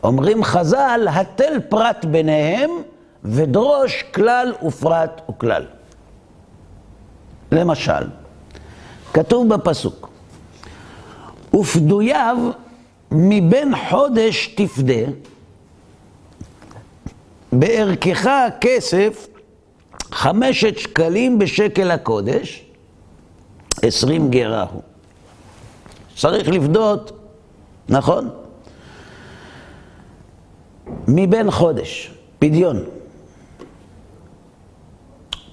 אומרים 0.03 0.45
חז"ל, 0.45 1.07
התל 1.11 1.61
פרט 1.69 2.05
ביניהם 2.05 2.71
ודרוש 3.25 4.03
כלל 4.15 4.53
ופרט 4.67 5.21
וכלל. 5.31 5.65
למשל, 7.53 8.05
כתוב 9.15 9.49
בפסוק, 9.55 10.09
ופדוייו 11.55 12.37
מבין 13.11 13.73
חודש 13.91 14.47
תפדה, 14.47 15.05
בערכך 17.53 18.27
הכסף 18.27 19.27
חמשת 20.13 20.79
שקלים 20.79 21.39
בשקל 21.39 21.91
הקודש, 21.91 22.65
עשרים 23.83 24.31
גרה 24.31 24.67
הוא. 24.73 24.83
צריך 26.17 26.49
לפדות, 26.49 27.13
נכון? 27.89 28.31
מבין 31.09 31.51
חודש, 31.51 32.11
פדיון. 32.39 32.85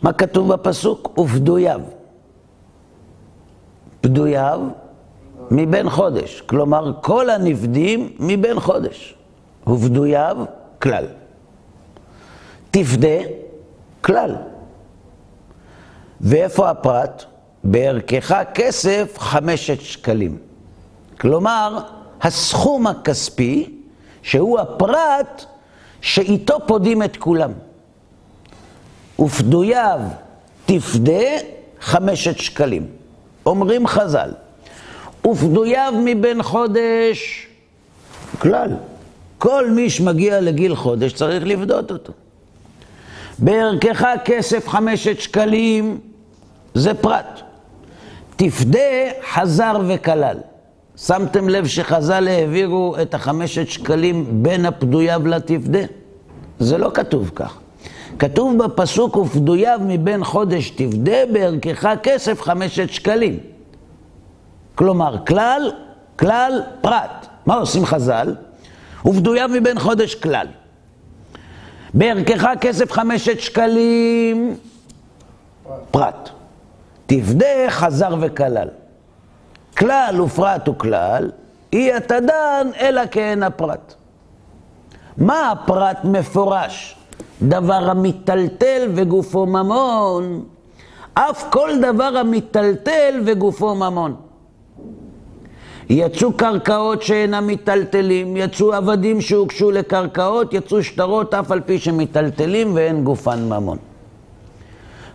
מה 0.01 0.13
כתוב 0.13 0.53
בפסוק? 0.53 1.19
ופדוייו. 1.19 2.00
פדוייו 4.01 4.61
מבין 5.51 5.89
חודש. 5.89 6.41
כלומר, 6.41 6.91
כל 7.01 7.29
הנפדים 7.29 8.09
מבין 8.19 8.59
חודש. 8.59 9.15
ופדוייו 9.67 10.37
כלל. 10.81 11.05
תפדה 12.71 13.17
כלל. 14.01 14.35
ואיפה 16.21 16.69
הפרט? 16.69 17.23
בערכך 17.63 18.41
כסף 18.53 19.15
חמשת 19.17 19.81
שקלים. 19.81 20.37
כלומר, 21.19 21.79
הסכום 22.21 22.87
הכספי, 22.87 23.77
שהוא 24.21 24.59
הפרט 24.59 25.45
שאיתו 26.01 26.57
פודים 26.67 27.03
את 27.03 27.17
כולם. 27.17 27.51
ופדוייו 29.19 29.99
תפדה 30.65 31.23
חמשת 31.81 32.37
שקלים. 32.37 32.87
אומרים 33.45 33.87
חז"ל, 33.87 34.29
ופדוייו 35.27 35.93
מבין 35.97 36.43
חודש, 36.43 37.47
כלל. 38.39 38.69
כל 39.37 39.69
מי 39.71 39.89
שמגיע 39.89 40.41
לגיל 40.41 40.75
חודש 40.75 41.13
צריך 41.13 41.43
לפדות 41.45 41.91
אותו. 41.91 42.13
בערכך 43.39 44.05
כסף 44.25 44.67
חמשת 44.67 45.19
שקלים, 45.19 45.99
זה 46.73 46.93
פרט. 46.93 47.41
תפדה 48.35 48.79
חזר 49.33 49.73
וכלל. 49.87 50.37
שמתם 50.97 51.49
לב 51.49 51.67
שחז"ל 51.67 52.27
העבירו 52.27 52.95
את 53.01 53.13
החמשת 53.13 53.67
שקלים 53.67 54.43
בין 54.43 54.65
הפדוייו 54.65 55.27
לתפדה? 55.27 55.79
זה 56.59 56.77
לא 56.77 56.91
כתוב 56.93 57.31
כך. 57.35 57.59
כתוב 58.21 58.63
בפסוק, 58.63 59.17
ופדויו 59.17 59.79
מבין 59.81 60.23
חודש 60.23 60.69
תפדה 60.69 61.25
בערכך 61.33 61.87
כסף 62.03 62.41
חמשת 62.41 62.89
שקלים. 62.89 63.39
כלומר, 64.75 65.25
כלל, 65.27 65.71
כלל, 66.19 66.61
פרט. 66.81 67.27
מה 67.45 67.55
עושים 67.55 67.85
חז"ל? 67.85 68.35
ופדויו 69.05 69.49
מבין 69.53 69.79
חודש 69.79 70.15
כלל. 70.15 70.47
בערכך 71.93 72.45
כסף 72.61 72.91
חמשת 72.91 73.39
שקלים, 73.39 74.57
פרט. 75.91 76.29
תפדה 77.05 77.69
חזר 77.69 78.15
וכלל. 78.21 78.67
כלל 79.77 80.21
ופרט 80.21 80.69
וכלל, 80.69 81.31
אי 81.73 81.97
אתה 81.97 82.19
דן 82.19 82.67
אלא 82.79 83.01
כהן 83.11 83.43
הפרט. 83.43 83.93
מה 85.17 85.51
הפרט 85.51 85.97
מפורש? 86.03 87.00
דבר 87.41 87.89
המיטלטל 87.89 88.91
וגופו 88.95 89.45
ממון, 89.45 90.43
אף 91.13 91.45
כל 91.49 91.69
דבר 91.81 92.17
המיטלטל 92.17 93.21
וגופו 93.25 93.75
ממון. 93.75 94.15
יצאו 95.89 96.33
קרקעות 96.33 97.01
שאינם 97.01 97.47
מיטלטלים, 97.47 98.37
יצאו 98.37 98.73
עבדים 98.73 99.21
שהוגשו 99.21 99.71
לקרקעות, 99.71 100.53
יצאו 100.53 100.83
שטרות 100.83 101.33
אף 101.33 101.51
על 101.51 101.61
פי 101.61 101.79
שמיטלטלים 101.79 102.75
ואין 102.75 103.03
גופן 103.03 103.39
ממון. 103.49 103.77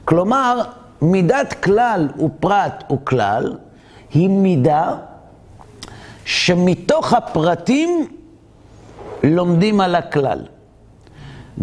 כלומר, 0.05 0.63
מידת 1.03 1.53
כלל 1.63 2.09
ופרט 2.25 2.85
וכלל 2.93 3.57
היא 4.15 4.29
מידה 4.29 4.95
שמתוך 6.25 7.13
הפרטים 7.13 8.07
לומדים 9.23 9.81
על 9.81 9.95
הכלל. 9.95 10.39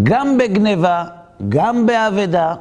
גם 0.03 0.37
בגניבה, 0.37 1.05
גם 1.49 1.85
באבדה, 1.85 2.55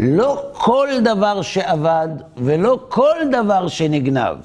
לא 0.00 0.42
כל 0.52 0.88
דבר 1.04 1.42
שאבד 1.42 2.08
ולא 2.36 2.80
כל 2.88 3.16
דבר 3.32 3.68
שנגנב 3.68 4.36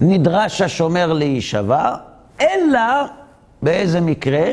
נדרש 0.00 0.60
השומר 0.60 1.12
להישבע, 1.12 1.94
אלא 2.40 3.04
באיזה 3.62 4.00
מקרה? 4.00 4.46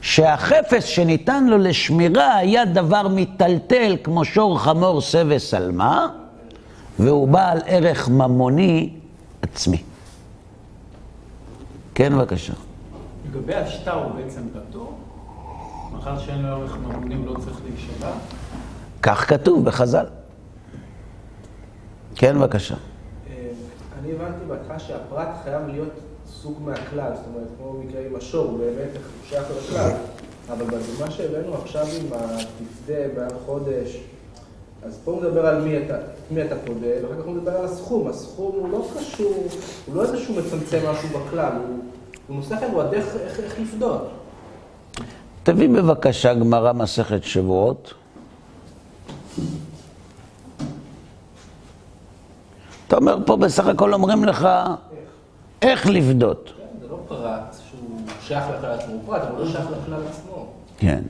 שהחפץ 0.00 0.84
שניתן 0.84 1.46
לו 1.46 1.58
לשמירה 1.58 2.36
היה 2.36 2.64
דבר 2.64 3.08
מיטלטל 3.08 3.96
כמו 4.04 4.24
שור 4.24 4.58
חמור 4.58 5.00
שא 5.00 5.22
ושלמה, 5.26 6.08
והוא 6.98 7.28
בעל 7.28 7.58
ערך 7.66 8.08
ממוני 8.08 8.90
עצמי. 9.42 9.82
כן, 11.94 12.18
בבקשה. 12.18 12.52
לגבי 13.30 13.54
השטר 13.54 14.04
הוא 14.04 14.12
בעצם 14.12 14.40
פטור? 14.52 14.98
מאחר 16.04 16.18
שאין 16.18 16.42
לו 16.42 16.48
ערך 16.48 16.76
ממונים 16.76 17.26
לא 17.26 17.34
צריך 17.44 17.60
להישבע? 17.64 18.10
כך 19.02 19.28
כתוב 19.28 19.64
בחז"ל. 19.64 20.06
כן, 22.14 22.38
בבקשה. 22.38 22.74
אה, 22.74 23.50
אני 24.00 24.12
הבנתי 24.12 24.44
בהתחלה 24.48 24.78
שהפרט 24.78 25.28
חייב 25.44 25.62
להיות 25.68 25.92
סוג 26.26 26.62
מהכלל, 26.64 27.12
זאת 27.14 27.24
אומרת, 27.34 27.48
כמו 27.58 27.72
במקרה 27.72 28.00
עם 28.00 28.16
השור, 28.16 28.44
הוא 28.44 28.58
באמת 28.58 28.90
שייך 29.28 29.46
לכלל, 29.58 29.90
אבל 30.52 30.64
בדוגמה 30.64 31.10
שהבאנו 31.10 31.54
עכשיו 31.54 31.86
עם 31.86 32.06
התפדה 32.12 33.08
בעל 33.16 33.38
חודש, 33.46 34.00
אז 34.86 34.98
פה 35.04 35.10
הוא 35.10 35.22
מדבר 35.22 35.46
על 35.46 35.60
מי 35.60 35.78
אתה, 35.78 35.96
מי 36.30 36.42
אתה 36.42 36.54
פודה, 36.66 36.86
ואחר 37.02 37.20
כך 37.20 37.26
הוא 37.26 37.34
מדבר 37.34 37.56
על 37.56 37.64
הסכום. 37.64 38.08
הסכום 38.08 38.52
הוא 38.52 38.70
לא 38.70 38.86
קשור, 38.98 39.46
הוא 39.86 39.96
לא 39.96 40.02
איזשהו 40.02 40.34
מצמצם 40.34 40.78
משהו 40.90 41.08
בכלל, 41.18 41.52
הוא, 41.52 41.78
הוא 42.26 42.36
נושא 42.36 42.54
אחר, 42.54 42.66
הוא 42.72 42.82
הדרך 42.82 43.16
איך, 43.16 43.40
איך 43.40 43.60
לפדות. 43.60 44.23
תביא 45.44 45.68
בבקשה 45.68 46.34
גמרא 46.34 46.72
מסכת 46.72 47.24
שבועות. 47.24 47.94
אתה 52.86 52.96
אומר 52.96 53.18
פה 53.26 53.36
בסך 53.36 53.66
הכל 53.66 53.94
אומרים 53.94 54.24
לך 54.24 54.48
איך 55.62 55.86
לפדות. 55.86 56.52
כן, 56.56 56.62
זה 56.80 56.88
לא 56.88 56.98
פרט 57.08 57.56
שהוא 57.70 58.00
שייך 58.22 58.44
לכלל 58.58 58.70
עצמו, 58.70 58.92
הוא 58.92 59.02
פרט, 59.06 59.22
אבל 59.22 59.30
הוא 59.30 59.38
לא 59.44 59.50
שייך 59.50 59.64
לכלל 59.70 60.06
עצמו. 60.10 60.46
כן. 60.78 61.02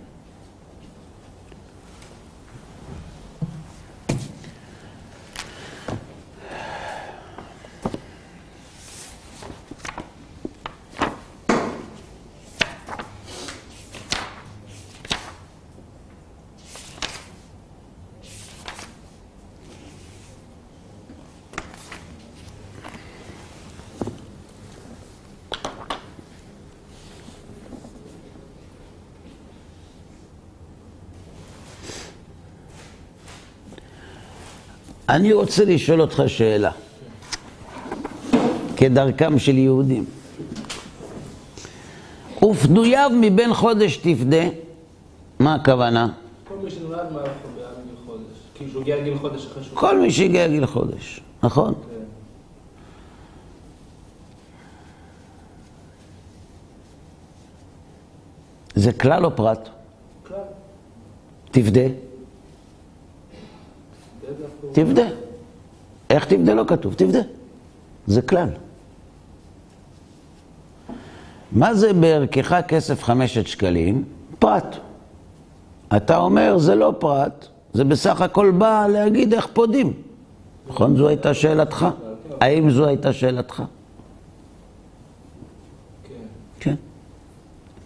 אני 35.14 35.32
רוצה 35.32 35.64
לשאול 35.64 36.00
אותך 36.00 36.22
שאלה, 36.26 36.70
כדרכם 38.76 39.38
של 39.38 39.58
יהודים. 39.58 40.04
ופדויו 42.44 43.10
מבין 43.20 43.54
חודש 43.54 43.96
תפדה, 43.96 44.44
מה 45.38 45.54
הכוונה? 45.54 46.08
כל 46.48 46.54
מי 46.64 46.70
שנולד 46.70 47.12
מעל 47.12 47.24
חודש, 48.06 48.22
כאילו 48.54 48.70
שהוא 48.70 48.82
הגיע 48.82 48.96
לגיל 48.96 49.18
חודש 49.18 49.46
אחרי 49.46 49.64
שהוא... 49.64 49.76
כל 49.78 50.00
מי 50.00 50.10
שהגיע 50.10 50.48
גיל 50.48 50.66
חודש, 50.66 51.20
נכון? 51.42 51.74
כן. 51.74 52.04
זה 58.74 58.92
כלל 58.92 59.24
או 59.24 59.36
פרט? 59.36 59.68
כלל. 60.28 60.36
תפדה. 61.50 62.03
תבדה. 64.72 65.06
איך 66.10 66.24
תבדה 66.24 66.54
לא 66.54 66.64
כתוב? 66.66 66.94
תבדה. 66.94 67.20
זה 68.06 68.22
כלל. 68.22 68.48
מה 71.52 71.74
זה 71.74 71.92
בערכך 71.92 72.60
כסף 72.68 73.02
חמשת 73.02 73.46
שקלים? 73.46 74.04
פרט. 74.38 74.76
אתה 75.96 76.16
אומר, 76.16 76.58
זה 76.58 76.74
לא 76.74 76.94
פרט, 76.98 77.46
זה 77.72 77.84
בסך 77.84 78.20
הכל 78.20 78.50
בא 78.50 78.86
להגיד 78.92 79.34
איך 79.34 79.46
פודים. 79.52 79.92
נכון? 80.68 80.96
זו 80.96 81.08
הייתה 81.08 81.34
שאלתך. 81.34 81.86
האם 82.40 82.70
זו 82.70 82.86
הייתה 82.86 83.12
שאלתך? 83.12 83.62
כן. 86.08 86.14
כן. 86.60 86.74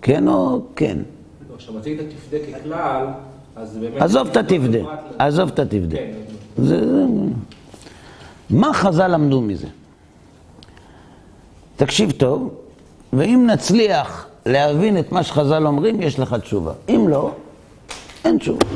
כן 0.02 0.28
או 0.28 0.60
כן? 0.76 0.98
כשמציג 1.58 2.00
את 2.00 2.06
התפדה 2.06 2.58
ככלל, 2.58 3.06
אז 3.56 3.78
באמת... 3.78 4.02
עזוב 4.02 4.28
את 4.28 4.36
התפדה, 4.36 4.78
עזוב 5.18 5.48
את 5.48 5.58
התפדה. 5.58 5.96
זה, 6.58 6.86
זה... 6.86 7.04
מה 8.50 8.72
חז"ל 8.74 9.06
למדו 9.06 9.40
מזה? 9.40 9.66
תקשיב 11.76 12.10
טוב, 12.10 12.54
ואם 13.12 13.46
נצליח 13.50 14.26
להבין 14.46 14.98
את 14.98 15.12
מה 15.12 15.22
שחז"ל 15.22 15.66
אומרים, 15.66 16.02
יש 16.02 16.18
לך 16.18 16.34
תשובה. 16.34 16.72
אם 16.88 17.08
לא, 17.08 17.30
אין 18.24 18.38
תשובה. 18.38 18.66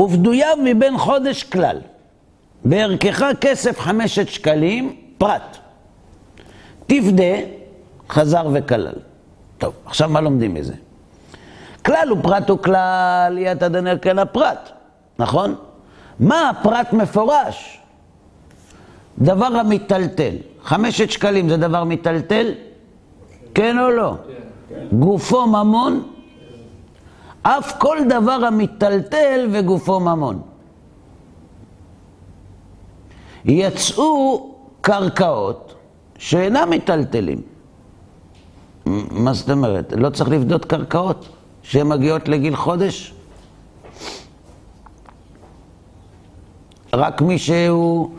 ופדויו 0.00 0.56
מבין 0.64 0.98
חודש 0.98 1.42
כלל, 1.42 1.78
בערכך 2.64 3.24
כסף 3.40 3.80
חמשת 3.80 4.28
שקלים, 4.28 4.96
פרט. 5.18 5.56
תפדה, 6.86 7.34
חזר 8.10 8.48
וכלל. 8.52 8.94
טוב, 9.58 9.74
עכשיו 9.86 10.08
מה 10.08 10.20
לומדים 10.20 10.54
מזה? 10.54 10.74
כלל 11.84 12.12
ופרט 12.12 12.50
הוא 12.50 12.58
כלל, 12.58 13.36
יתא 13.38 13.68
דנר 13.68 13.98
כן 13.98 14.18
הפרט, 14.18 14.70
נכון? 15.18 15.54
מה 16.20 16.50
הפרט 16.50 16.92
מפורש? 16.92 17.80
דבר 19.18 19.46
המיטלטל. 19.46 20.34
חמשת 20.64 21.10
שקלים 21.10 21.48
זה 21.48 21.56
דבר 21.56 21.84
מיטלטל? 21.84 22.52
כן 23.54 23.78
או 23.78 23.90
לא? 23.90 24.14
גופו 24.92 25.46
ממון? 25.46 26.02
אף 27.42 27.78
כל 27.78 27.98
דבר 28.08 28.32
המיטלטל 28.46 29.48
וגופו 29.52 30.00
ממון. 30.00 30.40
יצאו 33.44 34.50
קרקעות 34.80 35.74
שאינם 36.18 36.70
מיטלטלים. 36.70 37.42
מה 39.10 39.32
זאת 39.32 39.50
אומרת? 39.50 39.92
לא 39.96 40.10
צריך 40.10 40.30
לבדות 40.30 40.64
קרקעות 40.64 41.28
שהן 41.62 41.88
מגיעות 41.88 42.28
לגיל 42.28 42.56
חודש? 42.56 43.14
רק 46.92 47.22
מי 47.22 47.38
שהוא 47.38 48.10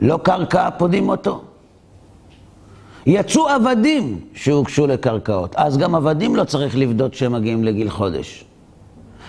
לא 0.00 0.18
קרקע 0.22 0.70
פודים 0.70 1.08
אותו? 1.08 1.42
יצאו 3.06 3.48
עבדים 3.48 4.20
שהוגשו 4.34 4.86
לקרקעות, 4.86 5.56
אז 5.56 5.78
גם 5.78 5.94
עבדים 5.94 6.36
לא 6.36 6.44
צריך 6.44 6.76
לבדות 6.76 7.14
שהם 7.14 7.32
מגיעים 7.32 7.64
לגיל 7.64 7.90
חודש. 7.90 8.44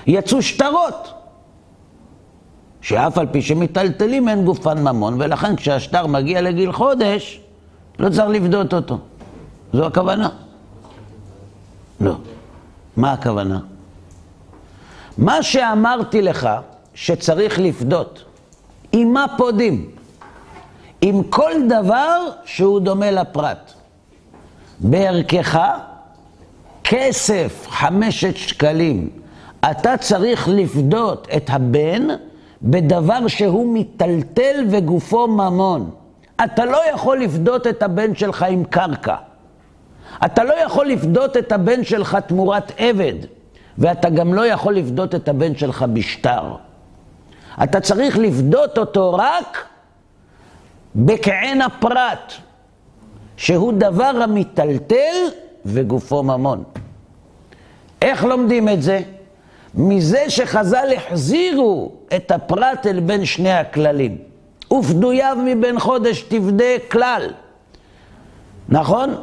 יצאו 0.08 0.42
שטרות, 0.42 1.14
שאף 2.82 3.18
על 3.18 3.28
פי 3.32 3.42
שמיטלטלים 3.42 4.30
אין 4.30 4.46
גופן 4.46 4.84
ממון, 4.84 5.22
ולכן 5.22 5.56
כשהשטר 5.56 6.08
מגיע 6.08 6.42
לגיל 6.42 6.72
חודש, 6.72 7.42
לא 8.00 8.10
צריך 8.10 8.30
לבדות 8.30 8.74
אותו. 8.74 9.00
זו 9.74 9.86
הכוונה? 9.86 10.30
לא. 12.02 12.16
מה 12.98 13.12
הכוונה? 13.14 13.60
מה 15.18 15.44
שאמרתי 15.44 16.22
לך 16.22 16.50
שצריך 16.94 17.60
לפדות, 17.60 18.24
עם 18.94 19.14
מה 19.14 19.26
פודים? 19.38 19.90
עם 21.02 21.24
כל 21.24 21.52
דבר 21.70 22.30
שהוא 22.46 22.80
דומה 22.80 23.12
לפרט. 23.12 23.74
בערכך, 24.80 25.60
כסף 26.84 27.66
חמשת 27.70 28.36
שקלים, 28.38 29.10
אתה 29.72 29.98
צריך 29.98 30.50
לפדות 30.52 31.28
את 31.36 31.50
הבן 31.50 32.08
בדבר 32.62 33.28
שהוא 33.28 33.74
מיטלטל 33.74 34.66
וגופו 34.70 35.28
ממון. 35.28 35.90
אתה 36.44 36.66
לא 36.66 36.78
יכול 36.94 37.20
לפדות 37.20 37.68
את 37.68 37.84
הבן 37.84 38.16
שלך 38.16 38.44
עם 38.50 38.64
קרקע. 38.64 39.16
אתה 40.26 40.44
לא 40.44 40.54
יכול 40.66 40.88
לפדות 40.88 41.38
את 41.38 41.52
הבן 41.52 41.84
שלך 41.84 42.18
תמורת 42.28 42.72
עבד, 42.78 43.14
ואתה 43.78 44.10
גם 44.10 44.34
לא 44.34 44.48
יכול 44.48 44.76
לפדות 44.76 45.16
את 45.16 45.30
הבן 45.30 45.56
שלך 45.56 45.86
בשטר. 45.94 46.56
אתה 47.64 47.80
צריך 47.82 48.18
לפדות 48.18 48.78
אותו 48.78 49.14
רק 49.14 49.66
בכעין 50.96 51.62
הפרט, 51.62 52.34
שהוא 53.38 53.74
דבר 53.74 54.12
המיטלטל 54.24 55.16
וגופו 55.66 56.24
ממון. 56.24 56.64
איך 58.02 58.24
לומדים 58.24 58.70
את 58.70 58.82
זה? 58.82 59.02
מזה 59.76 60.30
שחז"ל 60.30 60.88
החזירו 60.98 61.92
את 62.16 62.32
הפרט 62.32 62.88
אל 62.88 63.00
בין 63.00 63.26
שני 63.26 63.54
הכללים. 63.54 64.18
ופדויו 64.74 65.38
מבין 65.46 65.80
חודש 65.80 66.22
תפדה 66.22 66.80
כלל. 66.92 67.28
נכון? 68.70 69.16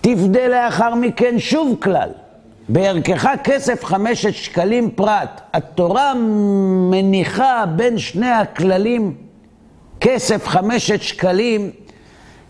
תפדה 0.00 0.48
לאחר 0.48 0.94
מכן 0.94 1.38
שוב 1.38 1.76
כלל. 1.82 2.10
בערכך 2.72 3.28
כסף 3.44 3.84
חמשת 3.84 4.34
שקלים 4.34 4.90
פרט. 4.90 5.40
התורה 5.52 6.14
מניחה 6.90 7.64
בין 7.76 7.98
שני 7.98 8.30
הכללים 8.30 9.16
כסף 10.00 10.46
חמשת 10.48 11.02
שקלים 11.02 11.70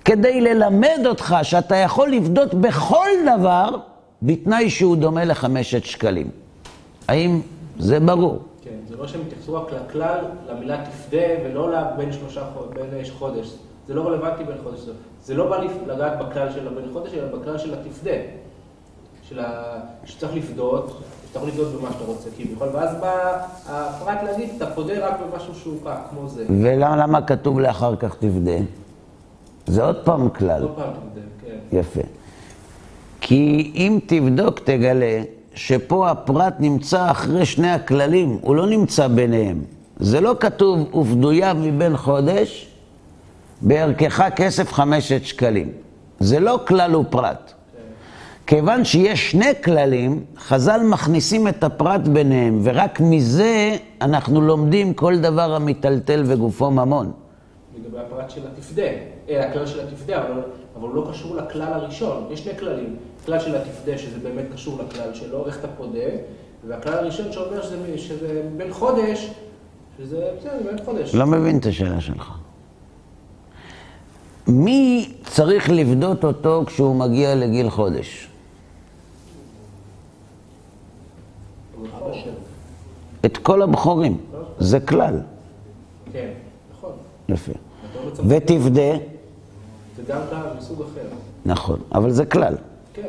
כדי 0.05 0.41
ללמד 0.41 1.01
אותך 1.07 1.37
שאתה 1.43 1.77
יכול 1.77 2.11
לפדות 2.11 2.55
בכל 2.55 3.09
דבר 3.39 3.77
בתנאי 4.23 4.71
שהוא 4.71 4.97
דומה 4.97 5.25
לחמשת 5.25 5.85
שקלים. 5.85 6.31
האם 7.09 7.41
זה 7.79 8.01
ברור? 8.01 8.39
כן, 8.63 8.71
זה 8.89 8.97
לא 8.97 9.07
שהם 9.07 9.21
התייחסו 9.27 9.55
רק 9.55 9.73
לכלל, 9.73 10.25
למילה 10.49 10.85
תפדה, 10.85 11.27
ולא 11.45 11.73
לבין 11.73 12.13
שלושה 12.13 12.43
בין 12.75 13.05
חודש. 13.19 13.55
זה 13.87 13.95
לא 13.95 14.09
רלוונטי 14.09 14.45
בין 14.45 14.57
חודש. 14.63 14.81
זה 15.25 15.35
לא 15.35 15.51
בא 15.51 15.65
לגעת 15.87 16.19
בכלל 16.19 16.53
של 16.53 16.69
הבן 16.69 16.93
חודש, 16.93 17.15
אלא 17.15 17.39
בכלל 17.39 17.59
של 17.59 17.75
התפדה. 17.75 18.17
של 19.31 19.39
ה... 19.39 19.79
שצריך 20.05 20.35
לפדות, 20.35 21.01
שאתה 21.29 21.39
יכול 21.39 21.49
לפדות 21.49 21.81
במה 21.81 21.93
שאתה 21.93 22.05
רוצה 22.05 22.29
כביכול, 22.37 22.69
ואז 22.73 22.97
בא 23.01 23.45
הפרט 23.67 24.19
להגיד, 24.23 24.49
אתה 24.57 24.67
פודה 24.67 25.09
רק 25.09 25.21
במשהו 25.21 25.55
שהוא 25.55 25.77
כך, 25.85 25.97
כמו 26.11 26.29
זה. 26.29 26.45
ולמה 26.63 27.23
כתוב 27.23 27.61
לאחר 27.61 27.97
כך 27.97 28.15
תפדה? 28.15 28.57
זה 29.67 29.85
עוד 29.85 29.97
פעם 30.05 30.29
כלל. 30.29 30.63
עוד 30.63 30.75
פעם 30.77 30.91
תפדה, 30.91 31.21
כן. 31.43 31.77
יפה. 31.77 32.01
כי 33.21 33.73
אם 33.75 33.99
תבדוק, 34.07 34.59
תגלה 34.59 35.23
שפה 35.55 36.11
הפרט 36.11 36.55
נמצא 36.59 37.11
אחרי 37.11 37.47
שני 37.47 37.71
הכללים, 37.71 38.39
הוא 38.41 38.57
לא 38.57 38.67
נמצא 38.67 39.09
ביניהם. 39.09 39.61
זה 40.01 40.21
לא 40.21 40.37
כתוב, 40.41 40.95
ופדויה 40.95 41.55
מבין 41.55 41.97
חודש, 41.97 42.69
בערכך 43.61 44.29
כסף 44.37 44.73
חמשת 44.73 45.25
שקלים. 45.25 45.73
זה 46.21 46.41
לא 46.41 46.61
כלל 46.67 46.97
ופרט. 46.97 47.53
כיוון 48.47 48.85
שיש 48.85 49.31
שני 49.31 49.63
כללים, 49.65 50.25
חז"ל 50.39 50.81
מכניסים 50.85 51.49
את 51.49 51.65
הפרט 51.65 52.01
ביניהם, 52.01 52.61
ורק 52.63 53.01
מזה 53.01 53.77
אנחנו 54.01 54.41
לומדים 54.41 54.95
כל 54.95 55.19
דבר 55.19 55.55
המיטלטל 55.55 56.23
וגופו 56.27 56.71
ממון. 56.71 57.13
לגבי 57.79 57.99
הפרט 57.99 58.31
של 58.31 58.41
התפדה, 58.47 58.83
אה, 59.29 59.49
הכלל 59.49 59.67
של 59.67 59.81
התפדה, 59.81 60.19
אבל, 60.19 60.43
אבל 60.77 60.89
הוא 60.89 60.95
לא 60.95 61.11
קשור 61.11 61.37
לכלל 61.37 61.73
הראשון. 61.73 62.27
יש 62.31 62.41
שני 62.41 62.59
כללים. 62.59 62.97
כלל 63.27 63.41
של 63.41 63.57
התפדה, 63.57 63.99
שזה 63.99 64.19
באמת 64.19 64.45
קשור 64.55 64.79
לכלל 64.83 65.15
שלו, 65.15 65.47
איך 65.47 65.59
אתה 65.59 65.69
פודה, 65.69 65.99
והכלל 66.69 66.95
הראשון 66.95 67.33
שאומר 67.33 67.63
שזה, 67.63 67.99
שזה 67.99 68.43
בן 68.57 68.73
חודש, 68.73 69.31
שזה 69.99 70.31
בסדר, 70.39 70.71
בן 70.71 70.85
חודש. 70.85 71.15
לא 71.15 71.27
מבין 71.27 71.59
את 71.59 71.67
השאלה 71.67 72.01
שלך. 72.01 72.33
מי 74.47 75.13
צריך 75.25 75.71
לבדות 75.71 76.25
אותו 76.25 76.65
כשהוא 76.67 76.97
מגיע 76.97 77.35
לגיל 77.35 77.71
חודש? 77.71 78.30
את 83.25 83.37
כל 83.37 83.63
הבכורים, 83.63 84.19
זה 84.59 84.81
כלל. 84.81 85.21
כן, 86.13 86.31
נכון. 86.73 86.93
יפה. 87.29 87.53
לא. 88.05 88.11
ותפדה, 88.29 88.93
זה 89.97 90.03
גם 90.09 90.21
כלל 90.31 90.47
מסוג 90.59 90.83
אחר. 90.83 91.09
נכון, 91.45 91.79
אבל 91.93 92.11
זה 92.11 92.27
כלל. 92.27 92.55
כן, 92.95 93.09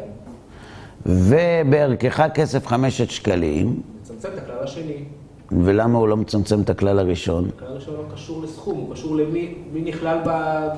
ובערכך 1.06 2.28
כסף 2.34 2.67
חמשת 2.67 3.10
שקלים, 3.10 3.82
מצמצם 4.02 4.30
את 4.34 4.38
הכלל 4.38 4.63
השני. 4.63 5.04
ולמה 5.52 5.97
הוא 5.97 6.08
לא 6.08 6.17
מצמצם 6.17 6.62
את 6.62 6.69
הכלל 6.69 7.00
הראשון? 7.00 7.50
הכלל 7.56 7.67
הראשון 7.67 7.95
לא 7.95 8.13
קשור 8.13 8.43
לסכום, 8.43 8.78
הוא 8.78 8.93
קשור 8.93 9.15
למי 9.15 9.56
מי 9.74 9.82
נכלל 9.82 10.17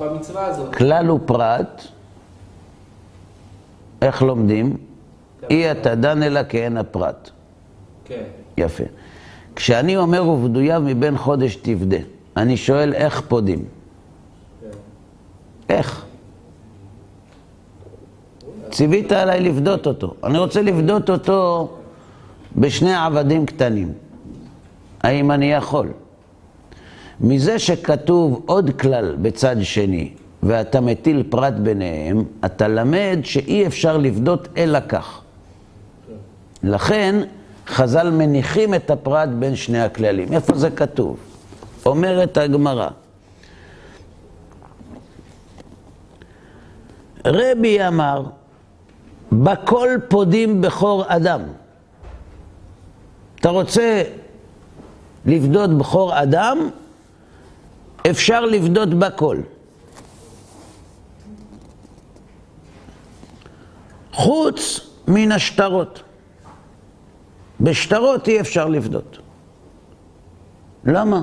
במצווה 0.00 0.46
הזאת. 0.46 0.74
כלל 0.74 1.06
הוא 1.06 1.20
פרט, 1.26 1.82
איך 4.02 4.22
לומדים? 4.22 4.76
אי 5.50 5.70
אתה 5.70 5.94
דן 5.94 6.22
אלא 6.22 6.40
כאין 6.48 6.76
הפרט. 6.76 7.30
כן. 8.04 8.22
יפה. 8.56 8.84
כשאני 9.56 9.96
אומר 9.96 10.28
ובדויו 10.28 10.82
מבין 10.84 11.16
חודש 11.16 11.56
תפדה, 11.56 11.96
אני 12.36 12.56
שואל 12.56 12.92
איך 12.92 13.20
פודים? 13.28 13.64
איך? 15.68 16.04
ציווית 18.70 19.12
עליי 19.12 19.40
לפדות 19.40 19.86
אותו. 19.86 20.14
אני 20.24 20.38
רוצה 20.38 20.62
לפדות 20.62 21.10
אותו 21.10 21.68
בשני 22.56 22.94
עבדים 22.94 23.46
קטנים. 23.46 23.92
האם 25.02 25.30
אני 25.30 25.52
יכול? 25.52 25.88
מזה 27.20 27.58
שכתוב 27.58 28.42
עוד 28.46 28.70
כלל 28.80 29.16
בצד 29.22 29.56
שני, 29.62 30.10
ואתה 30.42 30.80
מטיל 30.80 31.22
פרט 31.30 31.54
ביניהם, 31.54 32.24
אתה 32.44 32.68
למד 32.68 33.18
שאי 33.22 33.66
אפשר 33.66 33.96
לפדות 33.96 34.48
אלא 34.56 34.78
כך. 34.88 35.20
לכן, 36.62 37.20
חז"ל 37.66 38.10
מניחים 38.10 38.74
את 38.74 38.90
הפרט 38.90 39.28
בין 39.28 39.56
שני 39.56 39.80
הכללים. 39.80 40.32
איפה 40.32 40.54
זה 40.54 40.70
כתוב? 40.70 41.16
אומרת 41.86 42.36
הגמרא. 42.36 42.88
רבי 47.26 47.86
אמר, 47.88 48.24
בכל 49.32 49.88
פודים 50.08 50.60
בכור 50.60 51.04
אדם. 51.08 51.40
אתה 53.40 53.48
רוצה 53.48 54.02
לפדות 55.26 55.78
בכור 55.78 56.22
אדם, 56.22 56.70
אפשר 58.10 58.44
לפדות 58.44 58.88
בכל. 58.94 59.38
חוץ 64.12 64.80
מן 65.08 65.32
השטרות. 65.32 66.03
בשטרות 67.64 68.28
אי 68.28 68.40
אפשר 68.40 68.68
לפדות. 68.68 69.18
למה? 70.84 71.22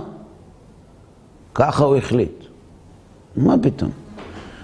ככה 1.55 1.83
הוא 1.83 1.95
החליט. 1.95 2.43
מה 3.35 3.55
פתאום? 3.61 3.91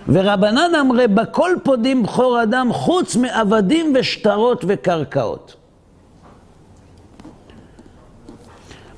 ורבנן 0.08 0.72
אמרי, 0.82 1.08
בכל 1.08 1.52
פודים 1.64 2.04
בכור 2.04 2.44
אדם 2.44 2.74
חוץ 2.74 3.16
מעבדים 3.16 3.94
ושטרות 4.00 4.66
וקרקעות. 4.68 5.56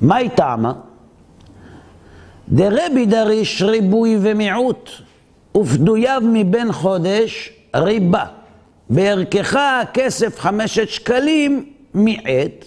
מהי 0.02 0.30
טעמה? 0.30 0.74
דרבי 2.50 3.06
דריש 3.06 3.62
ריבוי 3.62 4.18
ומיעוט, 4.22 4.89
ופדויו 5.58 6.22
מבין 6.24 6.72
חודש 6.72 7.54
ריבה. 7.76 8.26
בערכך 8.89 9.60
כסף 9.94 10.39
חמשת 10.39 10.89
שקלים 10.89 11.74
מעט, 11.93 12.65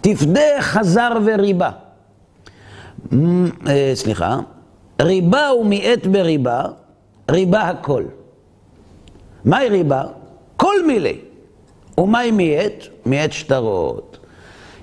תפדה 0.00 0.60
חזר 0.60 1.12
וריבה. 1.24 1.70
אה, 3.66 3.90
סליחה, 3.94 4.38
ריבה 5.02 5.50
ומעט 5.60 6.06
בריבה, 6.06 6.64
ריבה 7.30 7.60
הכל. 7.60 8.04
מהי 9.44 9.68
ריבה? 9.68 10.02
כל 10.56 10.86
מילי. 10.86 11.18
ומהי 11.98 12.30
מיעט? 12.30 12.84
מיעט 13.06 13.32
שטרות. 13.32 14.18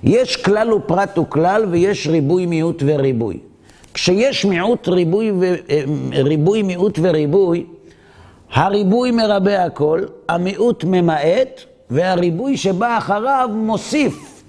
יש 0.02 0.36
כלל 0.36 0.72
ופרט 0.72 1.18
וכלל 1.18 1.66
ויש 1.70 2.06
ריבוי 2.06 2.46
מיעוט 2.46 2.82
וריבוי. 2.86 3.38
כשיש 3.94 4.44
מיעוט 4.44 4.88
ריבוי, 4.88 5.30
ו... 5.30 5.54
אה, 5.70 5.84
ריבוי 6.12 6.62
מיעוט 6.62 6.98
וריבוי, 7.02 7.66
הריבוי 8.52 9.10
מרבה 9.10 9.64
הכל, 9.64 10.02
המיעוט 10.28 10.84
ממעט, 10.84 11.60
והריבוי 11.90 12.56
שבא 12.56 12.98
אחריו 12.98 13.50
מוסיף. 13.52 14.42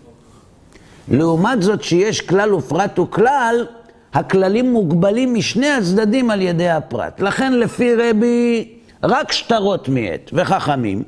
לעומת 1.11 1.61
זאת 1.61 1.83
שיש 1.83 2.21
כלל 2.21 2.53
ופרט 2.53 2.99
וכלל, 2.99 3.65
הכללים 4.13 4.71
מוגבלים 4.71 5.33
משני 5.33 5.69
הצדדים 5.69 6.29
על 6.29 6.41
ידי 6.41 6.69
הפרט. 6.69 7.19
לכן 7.21 7.53
לפי 7.53 7.95
רבי, 7.95 8.73
רק 9.03 9.31
שטרות 9.31 9.89
מעט 9.89 10.29
וחכמים, 10.33 11.03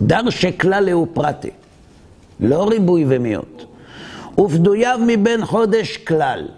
דר 0.00 0.30
שכלל 0.30 0.88
הוא 0.88 1.06
פרטי, 1.12 1.50
לא 2.40 2.68
ריבוי 2.68 3.04
ומיעוט. 3.08 3.64
ופדוייו 4.38 5.00
מבין 5.06 5.44
חודש 5.46 5.96
כלל. 5.96 6.48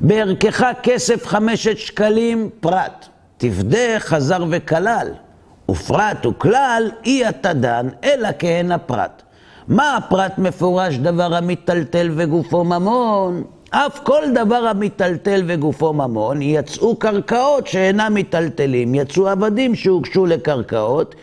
בערכך 0.00 0.64
כסף 0.82 1.26
חמשת 1.26 1.78
שקלים 1.78 2.50
פרט. 2.60 3.06
תפדה 3.36 3.98
חזר 3.98 4.44
וכלל. 4.50 5.08
ופרט 5.68 6.26
וכלל 6.26 6.90
אי 7.04 7.28
אתה 7.28 7.52
דן, 7.52 7.88
אלא 8.04 8.28
כהן 8.38 8.72
הפרט. 8.72 9.22
מה 9.68 9.96
הפרט 9.96 10.38
מפורש 10.38 10.94
דבר 10.94 11.34
המיטלטל 11.34 12.10
וגופו 12.16 12.64
ממון? 12.64 13.42
אף 13.70 13.98
כל 14.04 14.22
דבר 14.34 14.66
המיטלטל 14.66 15.42
וגופו 15.46 15.92
ממון, 15.92 16.42
יצאו 16.42 16.96
קרקעות 16.96 17.66
שאינם 17.66 18.14
מיטלטלים, 18.14 18.94
יצאו 18.94 19.28
עבדים 19.28 19.74
שהוגשו 19.74 20.26
לקרקעות, 20.26 21.14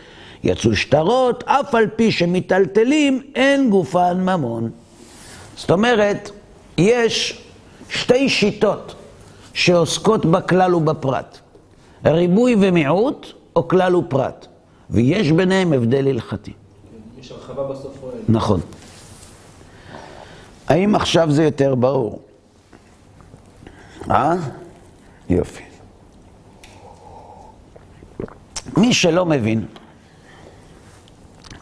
יצאו 0.43 0.75
שטרות, 0.75 1.43
אף 1.47 1.75
על 1.75 1.87
פי 1.95 2.11
שמיטלטלים, 2.11 3.21
אין 3.35 3.69
גופן 3.69 4.17
ממון. 4.21 4.69
זאת 5.55 5.71
אומרת, 5.71 6.31
יש 6.77 7.41
שתי 7.89 8.29
שיטות 8.29 8.95
שעוסקות 9.53 10.25
בכלל 10.25 10.75
ובפרט, 10.75 11.37
ריבוי 12.05 12.55
ומיעוט 12.59 13.33
או 13.55 13.67
כלל 13.67 13.95
ופרט, 13.95 14.47
ויש 14.89 15.31
ביניהם 15.31 15.73
הבדל 15.73 16.07
הלכתי. 16.07 16.53
יש 17.19 17.31
הרחבה 17.31 17.63
בסוף. 17.63 18.03
נכון. 18.29 18.59
האם 20.67 20.95
עכשיו 20.95 21.31
זה 21.31 21.43
יותר 21.43 21.75
ברור? 21.75 22.21
אה? 24.11 24.35
יופי. 25.29 25.63
מי 28.77 28.93
שלא 28.93 29.25
מבין, 29.25 29.65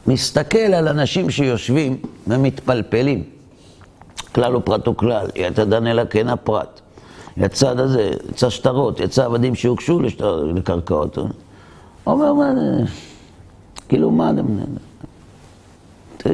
מסתכל 0.08 0.58
על 0.58 0.88
אנשים 0.88 1.30
שיושבים 1.30 2.02
ומתפלפלים. 2.28 3.24
כלל 4.36 4.56
ופרט 4.56 4.88
וכלל, 4.88 5.28
יצא 5.36 5.64
דן 5.64 5.88
אלא 5.88 6.04
כן 6.10 6.28
הפרט. 6.28 6.82
יצא 7.38 7.70
הזה, 7.70 8.12
יצא 8.30 8.50
שטרות, 8.50 9.00
יצא 9.00 9.26
עבדים 9.26 9.56
שהוגשו 9.56 10.00
לשטר, 10.00 10.44
לקרקעות. 10.44 11.18
אומר, 12.08 12.34
מה 12.34 12.56
זה? 12.56 12.84
כאילו, 13.90 14.12
מה 14.12 14.32
זה? 14.34 14.42
ת... 16.18 16.28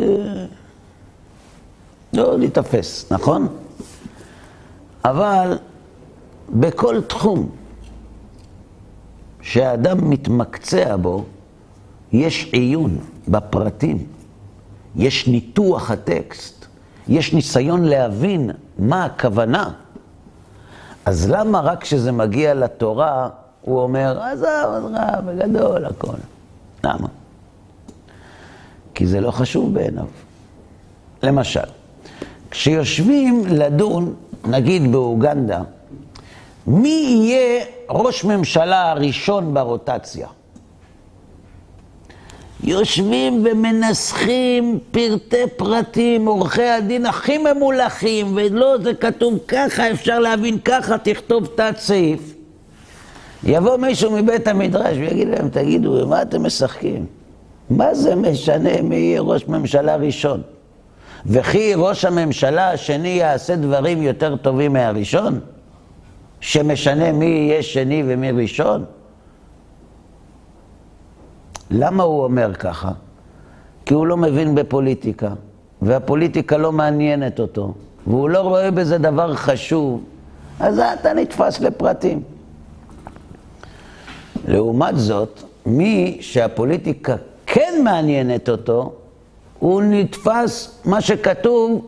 לא 2.14 2.40
להיתפס, 2.40 3.12
נכון? 3.12 3.48
אבל 5.06 5.58
בכל 6.50 7.02
תחום 7.02 7.50
שהאדם 9.42 10.10
מתמקצע 10.10 10.96
בו, 10.96 11.26
יש 12.12 12.50
עיון 12.52 12.98
בפרטים, 13.28 14.06
יש 14.96 15.28
ניתוח 15.28 15.92
הטקסט, 15.92 16.66
יש 17.08 17.34
ניסיון 17.34 17.84
להבין 17.84 18.52
מה 18.80 19.06
הכוונה. 19.06 19.72
אז 21.06 21.30
למה 21.30 21.60
רק 21.60 21.82
כשזה 21.82 22.12
מגיע 22.12 22.54
לתורה, 22.54 23.30
הוא 23.68 23.82
אומר, 23.82 24.22
עזוב, 24.22 24.48
עזוב, 24.48 24.92
בגדול, 25.26 25.86
הכל. 25.86 26.18
למה? 26.84 27.08
כי 28.96 29.08
זה 29.08 29.22
לא 29.22 29.32
חשוב 29.32 29.74
בעיניו. 29.74 30.06
למשל, 31.24 31.68
כשיושבים 32.52 33.44
לדון, 33.48 34.14
נגיד 34.46 34.92
באוגנדה, 34.92 35.62
מי 36.68 36.90
יהיה 36.90 37.66
ראש 37.90 38.24
ממשלה 38.24 38.92
הראשון 38.92 39.54
ברוטציה? 39.54 40.28
יושבים 42.64 43.46
ומנסחים 43.46 44.80
פרטי 44.92 45.44
פרטים, 45.58 46.26
עורכי 46.26 46.68
הדין 46.68 47.06
הכי 47.06 47.38
ממולחים, 47.38 48.34
ולא, 48.36 48.78
זה 48.84 48.94
כתוב 48.94 49.40
ככה, 49.48 49.92
אפשר 49.92 50.20
להבין 50.20 50.60
ככה, 50.60 50.98
תכתוב 50.98 51.48
תת 51.56 51.76
סעיף. 51.78 52.37
יבוא 53.44 53.78
מישהו 53.78 54.12
מבית 54.12 54.48
המדרש 54.48 54.98
ויגיד 54.98 55.28
להם, 55.28 55.50
תגידו, 55.50 56.08
מה 56.08 56.22
אתם 56.22 56.46
משחקים? 56.46 57.06
מה 57.70 57.96
זה 57.96 58.16
משנה 58.16 58.82
מי 58.82 58.96
יהיה 58.96 59.22
ראש 59.22 59.48
ממשלה 59.48 59.96
ראשון? 59.96 60.42
וכי 61.26 61.74
ראש 61.76 62.06
הממשלה 62.06 62.72
השני 62.72 63.08
יעשה 63.08 63.56
דברים 63.56 64.02
יותר 64.02 64.36
טובים 64.36 64.74
מהראשון? 64.74 65.40
שמשנה 66.40 67.12
מי 67.12 67.26
יהיה 67.26 67.64
שני 67.64 68.04
ומי 68.08 68.32
ראשון? 68.32 68.86
למה 71.72 72.04
הוא 72.04 72.24
אומר 72.24 72.54
ככה? 72.54 72.92
כי 73.86 73.94
הוא 73.94 74.08
לא 74.08 74.18
מבין 74.18 74.56
בפוליטיקה, 74.56 75.30
והפוליטיקה 75.82 76.58
לא 76.58 76.72
מעניינת 76.72 77.40
אותו, 77.40 77.74
והוא 78.08 78.30
לא 78.30 78.40
רואה 78.40 78.72
בזה 78.72 78.98
דבר 78.98 79.36
חשוב, 79.36 80.04
אז 80.60 80.80
אתה 80.80 81.14
נתפס 81.14 81.60
לפרטים. 81.60 82.37
לעומת 84.48 85.00
זאת, 85.00 85.44
מי 85.66 86.18
שהפוליטיקה 86.22 87.16
כן 87.46 87.82
מעניינת 87.84 88.50
אותו, 88.50 88.94
הוא 89.60 89.82
נתפס, 89.82 90.82
מה 90.86 91.02
שכתוב, 91.02 91.88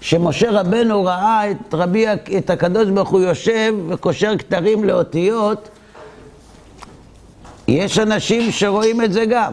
שמשה 0.00 0.50
רבנו 0.50 1.04
ראה 1.04 1.50
את, 1.50 1.74
רבי, 1.74 2.06
את 2.38 2.50
הקדוש 2.50 2.88
ברוך 2.88 3.08
הוא 3.08 3.20
יושב 3.20 3.74
וקושר 3.88 4.38
כתרים 4.38 4.84
לאותיות, 4.84 5.68
יש 7.68 7.98
אנשים 7.98 8.52
שרואים 8.52 9.02
את 9.02 9.12
זה 9.12 9.24
גם 9.24 9.52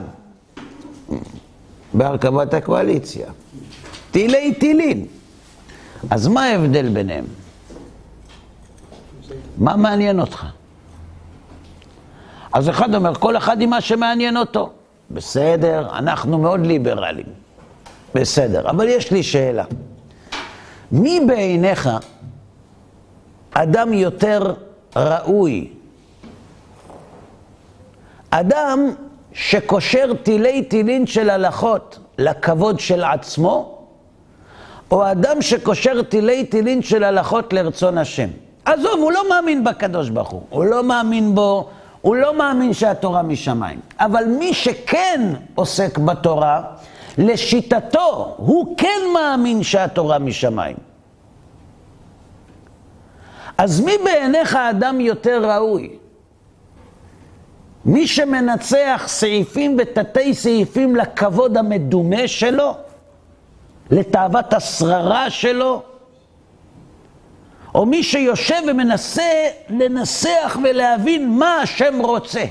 בהרכבת 1.94 2.54
הקואליציה. 2.54 3.28
טילי 4.12 4.54
טילים. 4.54 5.06
אז 6.10 6.28
מה 6.28 6.44
ההבדל 6.44 6.90
ביניהם? 6.90 7.26
מה 9.58 9.76
מעניין 9.76 10.20
אותך? 10.20 10.46
אז 12.56 12.70
אחד 12.70 12.96
אומר, 12.96 13.16
כל 13.16 13.38
אחד 13.38 13.62
עם 13.62 13.70
מה 13.70 13.82
שמעניין 13.82 14.38
אותו. 14.38 14.70
בסדר, 15.12 15.88
אנחנו 15.98 16.38
מאוד 16.38 16.66
ליברליים. 16.66 17.26
בסדר, 18.14 18.70
אבל 18.70 18.88
יש 18.88 19.12
לי 19.12 19.24
שאלה. 19.24 19.64
מי 20.92 21.20
בעיניך 21.28 21.90
אדם 23.54 23.94
יותר 23.94 24.54
ראוי? 24.96 25.68
אדם 28.30 28.90
שקושר 29.34 30.14
תילי 30.24 30.64
תילין 30.64 31.08
של 31.08 31.30
הלכות 31.30 32.00
לכבוד 32.18 32.80
של 32.80 33.04
עצמו, 33.04 33.78
או 34.92 35.12
אדם 35.12 35.42
שקושר 35.42 36.02
תילי 36.02 36.46
תילין 36.46 36.82
של 36.82 37.04
הלכות 37.04 37.54
לרצון 37.54 37.98
השם. 37.98 38.30
עזוב, 38.66 39.00
הוא 39.02 39.12
לא 39.12 39.30
מאמין 39.30 39.64
בקדוש 39.64 40.10
ברוך 40.10 40.30
הוא, 40.30 40.42
הוא 40.50 40.66
לא 40.66 40.84
מאמין 40.84 41.36
בו, 41.36 41.70
הוא 42.06 42.16
לא 42.16 42.38
מאמין 42.38 42.74
שהתורה 42.74 43.22
משמיים. 43.22 43.80
אבל 44.00 44.26
מי 44.26 44.54
שכן 44.54 45.22
עוסק 45.56 45.98
בתורה, 45.98 46.62
לשיטתו, 47.18 48.36
הוא 48.38 48.78
כן 48.78 49.02
מאמין 49.14 49.64
שהתורה 49.64 50.20
משמיים. 50.20 50.78
אז 53.58 53.82
מי 53.82 53.92
בעיניך 54.04 54.56
אדם 54.56 55.02
יותר 55.02 55.52
ראוי? 55.52 55.98
מי 57.86 58.08
שמנצח 58.08 59.04
סעיפים 59.08 59.78
ותתי 59.80 60.34
סעיפים 60.34 60.96
לכבוד 60.96 61.58
המדומה 61.58 62.28
שלו, 62.28 62.78
לתאוות 63.92 64.54
השררה 64.54 65.30
שלו, 65.30 65.84
או 67.76 67.86
מי 67.86 68.04
שיושב 68.04 68.62
ומנסה 68.68 69.48
לנסח 69.70 70.58
ולהבין 70.64 71.38
מה 71.38 71.56
השם 71.56 72.02
רוצה. 72.02 72.46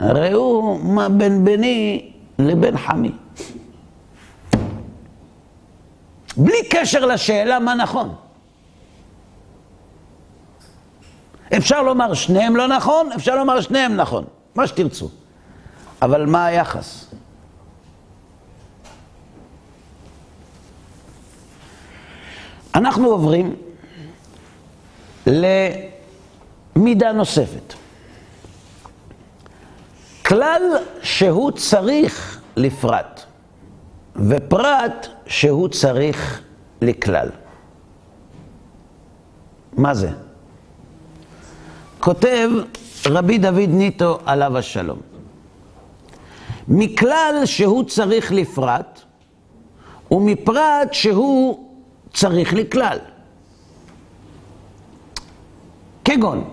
ראו 0.00 0.78
מה 0.82 1.08
בין 1.08 1.44
בני 1.44 2.10
לבין 2.38 2.78
חמי. 2.78 3.12
בלי 6.36 6.68
קשר 6.70 7.06
לשאלה 7.06 7.58
מה 7.58 7.74
נכון. 7.74 8.14
אפשר 11.56 11.82
לומר 11.82 12.14
שניהם 12.14 12.56
לא 12.56 12.66
נכון, 12.66 13.12
אפשר 13.12 13.36
לומר 13.36 13.60
שניהם 13.60 13.96
נכון, 13.96 14.24
מה 14.54 14.66
שתרצו. 14.66 15.08
אבל 16.02 16.26
מה 16.26 16.46
היחס? 16.46 17.14
אנחנו 22.78 23.08
עוברים 23.08 23.56
למידה 25.26 27.12
נוספת. 27.12 27.74
כלל 30.26 30.62
שהוא 31.02 31.50
צריך 31.50 32.40
לפרט, 32.56 33.20
ופרט 34.16 35.06
שהוא 35.26 35.68
צריך 35.68 36.42
לכלל. 36.82 37.28
מה 39.72 39.94
זה? 39.94 40.10
כותב 41.98 42.50
רבי 43.06 43.38
דוד 43.38 43.68
ניטו 43.68 44.18
עליו 44.26 44.58
השלום. 44.58 44.98
מכלל 46.68 47.42
שהוא 47.44 47.84
צריך 47.84 48.32
לפרט, 48.32 49.00
ומפרט 50.10 50.92
שהוא 50.92 51.67
צריך 52.14 52.54
לכלל. 52.54 52.98
כגון, 56.04 56.44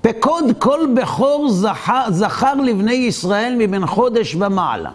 פקוד 0.00 0.44
כל 0.58 0.80
בכור 0.96 1.50
זכר, 1.50 2.04
זכר 2.10 2.54
לבני 2.54 2.92
ישראל 2.92 3.54
מבין 3.58 3.86
חודש 3.86 4.34
ומעלה. 4.34 4.90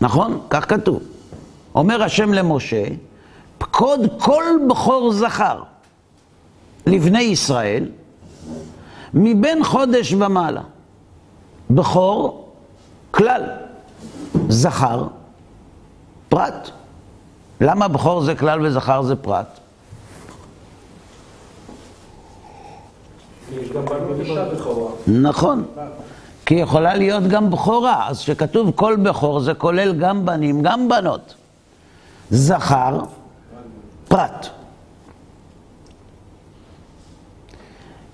נכון? 0.00 0.40
כך 0.50 0.70
כתוב. 0.70 1.02
אומר 1.74 2.02
השם 2.02 2.32
למשה, 2.32 2.84
פקוד 3.58 4.00
כל 4.18 4.44
בכור 4.70 5.12
זכר 5.12 5.62
לבני 6.86 7.22
ישראל 7.22 7.88
מבין 9.14 9.64
חודש 9.64 10.12
ומעלה. 10.12 10.62
בכור, 11.70 12.48
כלל. 13.10 13.42
זכר, 14.48 15.06
פרט. 16.28 16.70
למה 17.60 17.88
בכור 17.88 18.20
זה 18.20 18.34
כלל 18.34 18.66
וזכר 18.66 19.02
זה 19.02 19.16
פרט? 19.16 19.60
נכון. 25.06 25.64
כי 26.46 26.54
יכולה 26.54 26.94
להיות 26.94 27.22
גם 27.24 27.50
בכורה, 27.50 28.08
אז 28.08 28.22
כשכתוב 28.22 28.70
כל 28.74 28.96
בכור 29.02 29.40
זה 29.40 29.54
כולל 29.54 29.98
גם 29.98 30.26
בנים, 30.26 30.62
גם 30.62 30.88
בנות. 30.88 31.34
זכר, 32.30 33.00
פרט. 34.08 34.46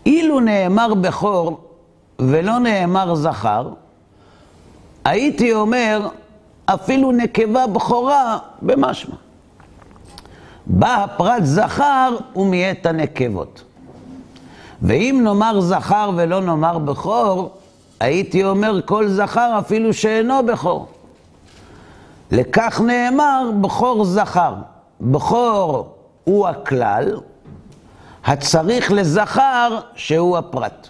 אילו 0.07 0.41
נאמר 0.41 0.95
בכור 0.95 1.61
ולא 2.19 2.59
נאמר 2.59 3.15
זכר, 3.15 3.69
הייתי 5.05 5.53
אומר 5.53 6.09
אפילו 6.67 7.13
נקבה 7.13 7.67
בכורה 7.67 8.39
במשמע. 8.63 9.15
בא 10.67 11.05
הפרט 11.05 11.43
זכר 11.45 12.17
ומית 12.37 12.87
הנקבות. 12.87 13.63
ואם 14.83 15.21
נאמר 15.25 15.61
זכר 15.61 16.11
ולא 16.17 16.41
נאמר 16.41 16.79
בכור, 16.79 17.51
הייתי 18.01 18.45
אומר 18.45 18.81
כל 18.85 19.09
זכר 19.09 19.59
אפילו 19.59 19.95
שאינו 19.95 20.47
בכור. 20.47 20.87
לכך 22.31 22.81
נאמר 22.81 23.51
בכור 23.61 24.05
זכר. 24.05 24.55
בכור 25.01 25.95
הוא 26.25 26.49
הכלל, 26.49 27.21
הצריך 28.25 28.93
לזכר 28.93 29.79
שהוא 29.95 30.37
הפרט. 30.37 30.89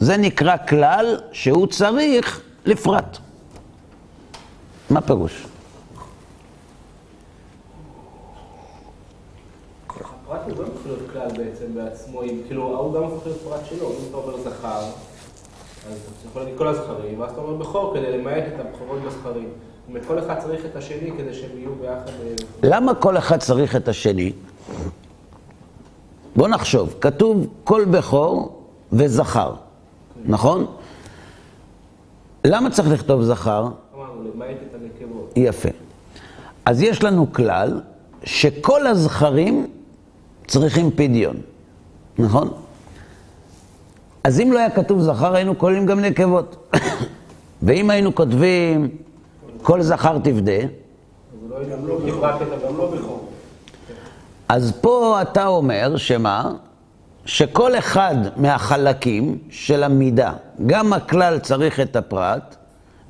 זה 0.00 0.16
נקרא 0.16 0.56
כלל 0.68 1.20
שהוא 1.32 1.66
צריך 1.66 2.40
לפרט. 2.64 3.18
מה 4.90 5.00
פירוש? 5.00 5.46
הפרט 10.34 10.56
הוא 10.56 10.64
גם 10.64 10.72
יכול 10.74 10.92
להיות 10.92 11.10
כלל 11.12 11.44
בעצם 11.44 11.64
בעצמו, 11.74 12.22
אם 12.22 12.40
כאילו, 12.46 12.74
ההוא 12.74 12.94
גם 12.94 13.02
הופך 13.02 13.26
להיות 13.26 13.40
פרט 13.40 13.60
שלו, 13.70 13.88
אם 13.88 13.94
אתה 14.08 14.16
אומר 14.16 14.36
זכר, 14.38 14.78
אז 14.78 15.98
אתה 16.20 16.28
יכול 16.28 16.42
להגיד 16.42 16.58
כל 16.58 16.68
הזכרים, 16.68 17.20
ואז 17.20 17.30
אתה 17.30 17.40
אומר 17.40 17.54
בכור 17.54 17.94
כדי 17.94 18.18
למעט 18.18 18.44
את 18.54 18.60
הבכורות 18.60 18.98
בזכרים. 19.06 19.48
כל 20.06 20.18
אחד 20.18 20.38
צריך 20.38 20.64
את 20.64 20.76
השני 20.76 21.10
כדי 21.18 21.34
שהם 21.34 21.50
יהיו 21.58 21.74
ביחד. 21.80 22.08
אה, 22.08 22.34
למה 22.62 22.94
כל 22.94 23.18
אחד 23.18 23.36
צריך 23.36 23.76
את 23.76 23.88
השני? 23.88 24.32
בוא 26.36 26.48
נחשוב, 26.48 26.94
כתוב 27.00 27.46
כל 27.64 27.84
בכור 27.84 28.62
וזכר, 28.92 29.54
נכון? 30.24 30.66
למה 32.44 32.70
צריך 32.70 32.88
לכתוב 32.88 33.22
זכר? 33.22 33.68
אמרנו, 33.94 34.30
למעט 34.34 34.56
את 34.70 34.74
הנקבות. 34.74 35.32
יפה. 35.36 35.68
אז 36.64 36.82
יש 36.82 37.02
לנו 37.02 37.32
כלל 37.32 37.80
שכל 38.24 38.86
הזכרים 38.86 39.66
צריכים 40.46 40.90
פדיון, 40.90 41.36
נכון? 42.18 42.50
אז 44.24 44.40
אם 44.40 44.52
לא 44.52 44.58
היה 44.58 44.70
כתוב 44.70 45.00
זכר, 45.00 45.34
היינו 45.34 45.58
כוללים 45.58 45.86
גם 45.86 46.00
נקבות. 46.00 46.74
ואם 47.62 47.90
היינו 47.90 48.14
כותבים 48.14 48.88
כל 49.62 49.82
זכר 49.82 50.18
תפדה, 50.18 50.58
אז 54.48 54.72
פה 54.80 55.22
אתה 55.22 55.46
אומר 55.46 55.96
שמה? 55.96 56.52
שכל 57.26 57.78
אחד 57.78 58.14
מהחלקים 58.36 59.38
של 59.50 59.82
המידה, 59.82 60.32
גם 60.66 60.92
הכלל 60.92 61.38
צריך 61.38 61.80
את 61.80 61.96
הפרט, 61.96 62.56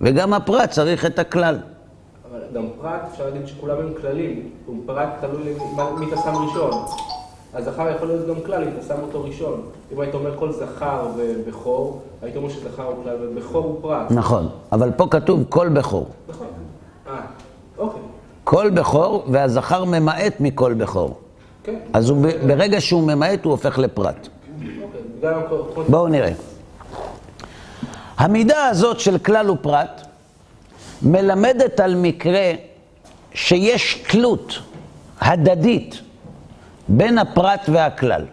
וגם 0.01 0.35
הפרט 0.35 0.71
צריך 0.71 1.07
את 1.07 1.19
הכלל. 1.19 1.59
אבל 2.31 2.41
גם 2.55 2.67
פרט, 2.81 3.01
אפשר 3.13 3.25
להגיד 3.25 3.47
שכולם 3.47 3.79
הם 3.79 3.93
כללים. 4.01 4.51
פרט 4.87 5.09
תלוי 5.21 5.55
מי 5.99 6.07
אתה 6.07 6.17
שם 6.17 6.35
ראשון. 6.35 6.85
אז 7.55 7.65
זכר 7.65 7.91
יכול 7.97 8.09
להיות 8.09 8.29
גם 8.29 8.35
כלל 8.47 8.63
אם 8.63 8.69
אתה 8.69 8.87
שם 8.87 8.95
אותו 9.03 9.25
ראשון. 9.25 9.63
אם 9.93 10.01
היית 10.01 10.15
אומר 10.15 10.39
כל 10.39 10.53
זכר 10.53 11.07
ובכור, 11.17 12.03
היית 12.23 12.37
אומר 12.37 12.49
שזכר 12.49 12.83
הוא 12.83 13.05
כלל 13.05 13.17
ובכור 13.21 13.65
הוא 13.65 13.83
פרט. 13.83 14.11
נכון, 14.11 14.49
אבל 14.73 14.91
פה 14.97 15.07
כתוב 15.11 15.45
כל 15.49 15.69
בכור. 15.69 16.07
נכון. 16.29 16.47
אה, 17.07 17.13
אוקיי. 17.79 18.01
כל 18.45 18.71
בכור, 18.71 19.25
והזכר 19.29 19.85
ממעט 19.85 20.35
מכל 20.41 20.75
בכור. 20.75 21.19
כן. 21.65 21.79
אז 21.93 22.11
הוא, 22.11 22.27
ברגע 22.47 22.81
שהוא 22.81 23.03
ממעט 23.03 23.45
הוא 23.45 23.51
הופך 23.51 23.79
לפרט. 23.79 24.29
אוקיי. 25.23 25.85
בואו 25.89 26.09
נראה. 26.09 26.33
המידה 28.19 28.67
הזאת 28.67 29.01
של 29.01 29.19
כלל 29.19 29.51
ופרט 29.51 30.01
מלמדת 31.03 31.81
על 31.81 31.95
מקרה 31.95 32.53
שיש 33.35 34.05
תלות 34.11 34.55
הדדית 35.21 36.01
בין 36.89 37.19
הפרט 37.19 37.69
והכלל. 37.69 38.25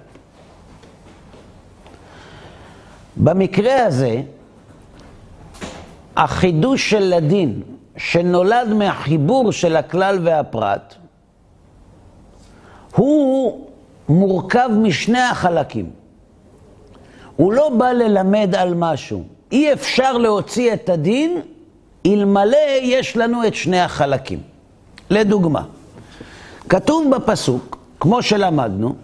במקרה 3.17 3.85
הזה, 3.85 4.21
החידוש 6.17 6.89
של 6.89 7.13
הדין 7.13 7.61
שנולד 7.97 8.73
מהחיבור 8.73 9.51
של 9.51 9.75
הכלל 9.75 10.19
והפרט, 10.23 10.95
הוא 12.95 13.67
מורכב 14.09 14.69
משני 14.77 15.21
החלקים. 15.21 15.89
הוא 17.35 17.53
לא 17.53 17.69
בא 17.77 17.91
ללמד 17.91 18.55
על 18.55 18.73
משהו. 18.73 19.23
אי 19.51 19.73
אפשר 19.73 20.17
להוציא 20.17 20.73
את 20.73 20.89
הדין 20.89 21.41
אלמלא 22.05 22.57
יש 22.81 23.17
לנו 23.17 23.47
את 23.47 23.55
שני 23.55 23.79
החלקים. 23.79 24.39
לדוגמה, 25.09 25.63
כתוב 26.69 27.15
בפסוק, 27.15 27.80
כמו 28.01 28.23
שלמדנו, 28.23 28.95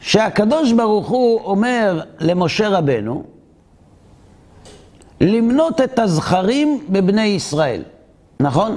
שהקדוש 0.00 0.72
ברוך 0.72 1.08
הוא 1.08 1.40
אומר 1.40 2.02
למשה 2.20 2.68
רבנו 2.68 3.24
למנות 5.20 5.80
את 5.80 5.98
הזכרים 5.98 6.84
בבני 6.88 7.22
ישראל, 7.22 7.82
נכון? 8.40 8.76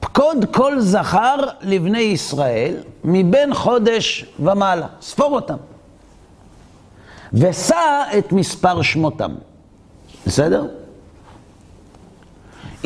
פקוד 0.00 0.44
כל 0.52 0.80
זכר 0.80 1.36
לבני 1.62 1.98
ישראל 1.98 2.76
מבין 3.04 3.54
חודש 3.54 4.26
ומעלה, 4.40 4.86
ספור 5.00 5.34
אותם. 5.34 5.56
ושא 7.32 8.02
את 8.18 8.32
מספר 8.32 8.82
שמותם. 8.82 9.34
בסדר? 10.26 10.66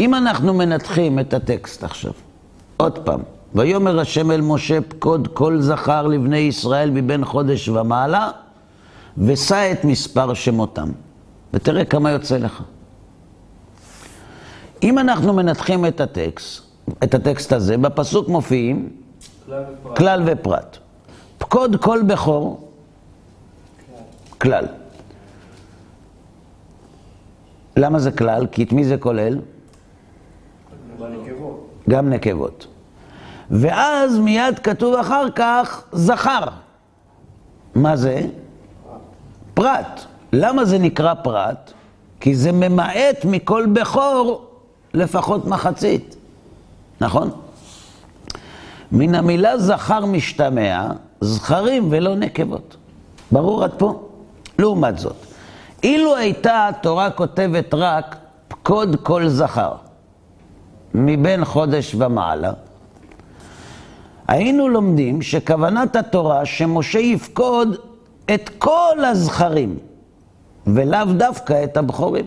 אם 0.01 0.14
אנחנו 0.14 0.55
מנתחים 0.55 1.18
את 1.18 1.34
הטקסט 1.34 1.84
עכשיו, 1.84 2.12
עוד 2.76 2.98
פעם, 2.98 3.20
ויאמר 3.55 4.01
השם 4.01 4.30
אל 4.30 4.40
משה 4.40 4.80
פקוד 4.80 5.28
כל 5.32 5.61
זכר 5.61 6.07
לבני 6.07 6.38
ישראל 6.38 6.90
מבין 6.90 7.24
חודש 7.24 7.68
ומעלה, 7.68 8.30
ושא 9.18 9.72
את 9.72 9.84
מספר 9.84 10.34
שמותם. 10.34 10.88
ותראה 11.53 11.84
כמה 11.84 12.11
יוצא 12.11 12.36
לך. 12.36 12.62
אם 14.82 14.98
אנחנו 14.98 15.32
מנתחים 15.32 15.86
את 15.86 16.01
הטקסט, 16.01 16.62
את 17.05 17.14
הטקסט 17.14 17.53
הזה, 17.53 17.76
בפסוק 17.76 18.28
מופיעים 18.28 18.88
כלל 19.46 19.64
ופרט. 19.82 19.96
כלל 19.96 20.22
ופרט. 20.26 20.78
פקוד 21.38 21.76
כל 21.76 22.03
בכור, 22.07 22.68
כלל. 24.38 24.66
למה 27.76 27.98
זה 27.98 28.11
כלל? 28.11 28.46
כי 28.53 28.62
את 28.62 28.72
מי 28.72 28.84
זה 28.84 28.96
כולל? 28.96 29.38
גם 31.88 32.11
נקבות. 32.11 32.66
ואז 33.51 34.18
מיד 34.18 34.59
כתוב 34.59 34.94
אחר 34.94 35.30
כך 35.30 35.84
זכר. 35.92 36.44
מה 37.74 37.96
זה? 37.96 38.20
פרט. 39.55 40.01
למה 40.32 40.64
זה 40.64 40.78
נקרא 40.78 41.14
פרט? 41.14 41.72
כי 42.20 42.34
זה 42.34 42.53
ממעט 42.53 43.24
מכל 43.24 43.66
בכור 43.72 44.46
לפחות 44.94 45.46
מחצית. 45.46 46.16
נכון? 47.01 47.30
מן 48.92 49.14
המילה 49.14 49.59
זכר 49.59 50.07
משתמע 50.07 50.88
זכרים 51.20 51.88
ולא 51.90 52.14
נקבות. 52.16 52.76
ברור 53.32 53.64
עד 53.64 53.72
פה? 53.78 54.09
לעומת 54.59 54.98
זאת, 54.98 55.16
אילו 55.82 56.16
הייתה 56.16 56.68
התורה 56.68 57.11
כותבת 57.11 57.74
רק 57.74 58.16
פקוד 58.48 58.96
כל 59.03 59.28
זכר 59.28 59.72
מבין 60.95 61.45
חודש 61.45 61.95
ומעלה, 61.95 62.53
היינו 64.28 64.68
לומדים 64.68 65.22
שכוונת 65.22 65.97
התורה 65.97 66.45
שמשה 66.45 66.99
יפקוד 66.99 67.76
את 68.34 68.51
כל 68.59 69.05
הזכרים 69.05 69.78
ולאו 70.66 71.12
דווקא 71.16 71.64
את 71.64 71.76
הבכורים. 71.76 72.26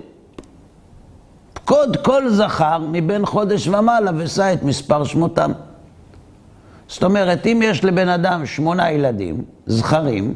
פקוד 1.54 1.98
כל 1.98 2.30
זכר 2.30 2.78
מבין 2.92 3.26
חודש 3.26 3.68
ומעלה 3.68 4.12
ושא 4.18 4.54
את 4.54 4.64
מספר 4.64 5.04
שמותם. 5.04 5.52
זאת 6.88 7.04
אומרת, 7.04 7.46
אם 7.46 7.60
יש 7.64 7.84
לבן 7.84 8.10
אדם 8.10 8.46
שמונה 8.46 8.92
ילדים, 8.92 9.44
זכרים, 9.66 10.34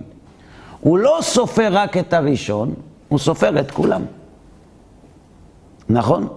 הוא 0.81 0.97
לא 0.97 1.19
סופר 1.21 1.67
רק 1.71 1.97
את 1.97 2.13
הראשון, 2.13 2.73
הוא 3.07 3.19
סופר 3.19 3.59
את 3.59 3.71
כולם. 3.71 4.01
נכון? 5.89 6.27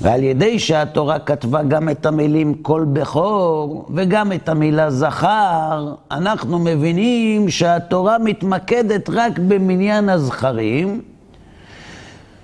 ועל 0.00 0.22
ידי 0.22 0.58
שהתורה 0.58 1.18
כתבה 1.18 1.62
גם 1.62 1.88
את 1.88 2.06
המילים 2.06 2.54
כל 2.54 2.84
בכור 2.92 3.86
וגם 3.94 4.32
את 4.32 4.48
המילה 4.48 4.90
זכר, 4.90 5.94
אנחנו 6.10 6.58
מבינים 6.58 7.48
שהתורה 7.48 8.18
מתמקדת 8.18 9.10
רק 9.10 9.38
במניין 9.38 10.08
הזכרים, 10.08 11.02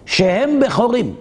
שהם 0.07 0.61
בכורים. 0.61 1.15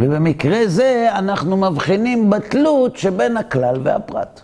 ובמקרה 0.00 0.58
זה 0.66 1.08
אנחנו 1.12 1.56
מבחינים 1.56 2.30
בתלות 2.30 2.96
שבין 2.96 3.36
הכלל 3.36 3.76
והפרט. 3.82 4.40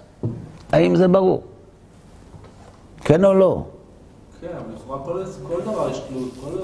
האם 0.72 0.96
זה 0.96 1.08
ברור? 1.08 1.42
כן 3.00 3.24
או 3.24 3.34
לא? 3.34 3.62
כן, 4.40 4.46
אבל 4.46 4.74
לכאורה 4.74 5.04
כל, 5.04 5.60
דבר 5.62 5.90
יש 5.90 5.98
תלות, 5.98 6.30
כל, 6.44 6.58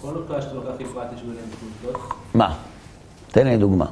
כל 0.00 0.14
כלל 0.28 0.40
שאתה 0.40 0.54
לוקח 0.54 0.80
יש 1.14 1.22
ביניהם 1.22 1.46
לא? 1.84 1.92
מה? 2.34 2.54
תן 3.30 3.46
לי 3.46 3.56
דוגמה. 3.56 3.86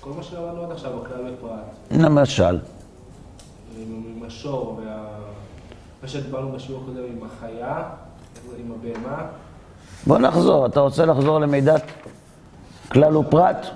כל 0.00 0.10
מה 0.16 0.22
שלמדנו 0.22 0.62
עד 0.62 0.70
עכשיו, 0.72 0.90
הכלל 1.02 1.34
ופרט, 1.34 1.60
למשל, 1.90 2.58
עם, 3.78 4.22
השור. 4.26 4.80
מה 6.02 6.08
שדיברנו 6.08 6.52
בשיעור 6.52 6.82
הקודם 6.82 7.04
עם 7.08 7.26
החיה, 7.26 7.82
עם 8.58 8.72
הבהמה, 8.72 9.26
בוא 10.06 10.18
נחזור. 10.18 10.66
אתה 10.66 10.80
רוצה 10.80 11.06
לחזור 11.06 11.40
למידת 11.40 11.82
כלל 12.92 13.16
ופרט? 13.16 13.66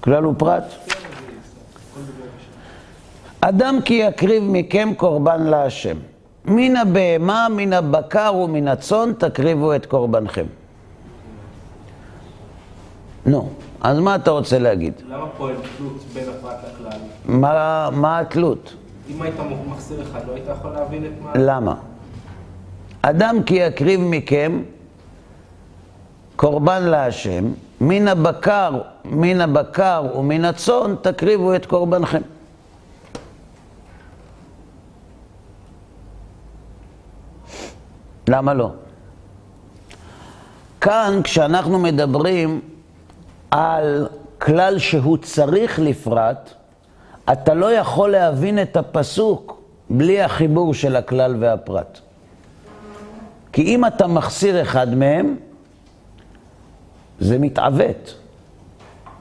כלל 0.00 0.26
ופרט? 0.26 0.64
אדם 3.40 3.78
כי 3.84 3.94
יקריב 3.94 4.42
מכם 4.46 4.92
קורבן 4.96 5.42
להשם. 5.42 5.96
מן 6.44 6.76
הבהמה, 6.76 7.46
מן 7.50 7.72
הבקר 7.72 8.34
ומן 8.34 8.68
הצאן 8.68 9.12
תקריבו 9.18 9.74
את 9.74 9.86
קורבנכם. 9.86 10.46
נו, 13.26 13.48
אז 13.80 13.98
מה 13.98 14.14
אתה 14.14 14.30
רוצה 14.30 14.58
להגיד? 14.58 14.92
למה 15.08 15.26
פה 15.36 15.48
אין 15.48 15.56
תלות 15.78 16.04
בין 16.14 16.24
הפרט 16.28 16.56
לכלל? 16.64 16.98
מה, 17.24 17.88
מה 17.92 18.18
התלות? 18.18 18.74
אם 19.10 19.22
היית 19.22 19.34
מחסיר 19.68 20.02
אחד, 20.02 20.20
לא 20.28 20.32
היית 20.34 20.44
יכול 20.58 20.70
להבין 20.70 21.04
את 21.04 21.10
מה... 21.22 21.32
למה? 21.34 21.74
אדם 23.02 23.42
כי 23.46 23.54
יקריב 23.54 24.00
מכם 24.00 24.62
קורבן 26.36 26.82
להשם, 26.82 27.44
מן 27.80 28.08
הבקר, 28.08 28.80
מן 29.04 29.40
הבקר 29.40 30.06
ומן 30.16 30.44
הצאן 30.44 30.94
תקריבו 31.02 31.54
את 31.54 31.66
קורבנכם. 31.66 32.22
למה 38.28 38.54
לא? 38.54 38.70
כאן, 40.80 41.20
כשאנחנו 41.24 41.78
מדברים 41.78 42.60
על 43.52 44.08
כלל 44.38 44.78
שהוא 44.78 45.16
צריך 45.16 45.78
לפרט, 45.78 46.50
אתה 47.32 47.54
לא 47.54 47.72
יכול 47.72 48.10
להבין 48.10 48.62
את 48.62 48.76
הפסוק 48.76 49.62
בלי 49.90 50.22
החיבור 50.22 50.74
של 50.74 50.96
הכלל 50.96 51.36
והפרט. 51.40 52.00
כי 53.52 53.62
אם 53.62 53.86
אתה 53.86 54.06
מחסיר 54.06 54.62
אחד 54.62 54.94
מהם, 54.94 55.36
זה 57.20 57.38
מתעוות. 57.38 58.14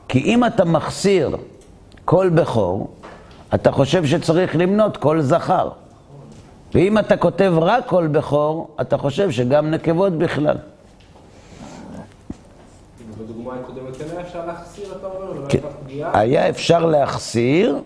כי 0.08 0.20
אם 0.20 0.46
אתה 0.46 0.66
מחסיר 0.66 1.38
כל 2.06 2.30
בכור, 2.30 2.90
אתה 3.54 3.72
חושב 3.72 4.06
שצריך 4.06 4.56
למנות 4.56 4.98
כל 4.98 5.22
זכר. 5.22 5.70
ואם 6.74 6.98
אתה 6.98 7.18
כותב 7.18 7.54
רק 7.62 7.88
כל 7.88 8.08
בכור, 8.08 8.76
אתה 8.82 8.98
חושב 8.98 9.32
שגם 9.32 9.72
נקבות 9.72 10.14
בכלל. 10.18 10.58
בדוגמה 13.24 13.54
הקודמת 13.54 13.98
כן 13.98 14.06
היה 14.12 14.22
אפשר 14.22 14.46
להחסיר, 14.46 14.86
אתה 15.00 15.08
אומר, 15.08 15.32
ולא 15.32 15.46
כן. 15.50 15.60
הייתה 15.64 15.78
פגיעה? 15.84 16.20
היה 16.20 16.50
אפשר 16.50 16.86
להחסיר, 16.86 17.80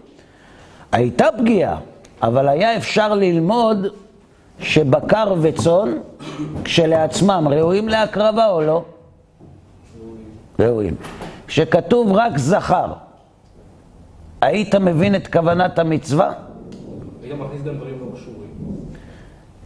הייתה 0.91 1.25
פגיעה, 1.38 1.77
אבל 2.21 2.47
היה 2.47 2.77
אפשר 2.77 3.13
ללמוד 3.13 3.88
שבקר 4.59 5.33
וצאן 5.41 5.97
כשלעצמם 6.63 7.47
ראויים 7.51 7.89
להקרבה 7.89 8.49
או 8.49 8.61
לא? 8.61 8.83
ראויים. 10.59 10.95
כשכתוב 11.47 12.11
רק 12.13 12.38
זכר, 12.38 12.93
היית 14.41 14.75
מבין 14.75 15.15
את 15.15 15.27
כוונת 15.27 15.79
המצווה? 15.79 16.31
היית 17.23 17.33
מכניס 17.39 17.61
גם 17.61 17.75
דברים 17.75 17.99
לא 17.99 18.15
קשורים. 18.15 18.49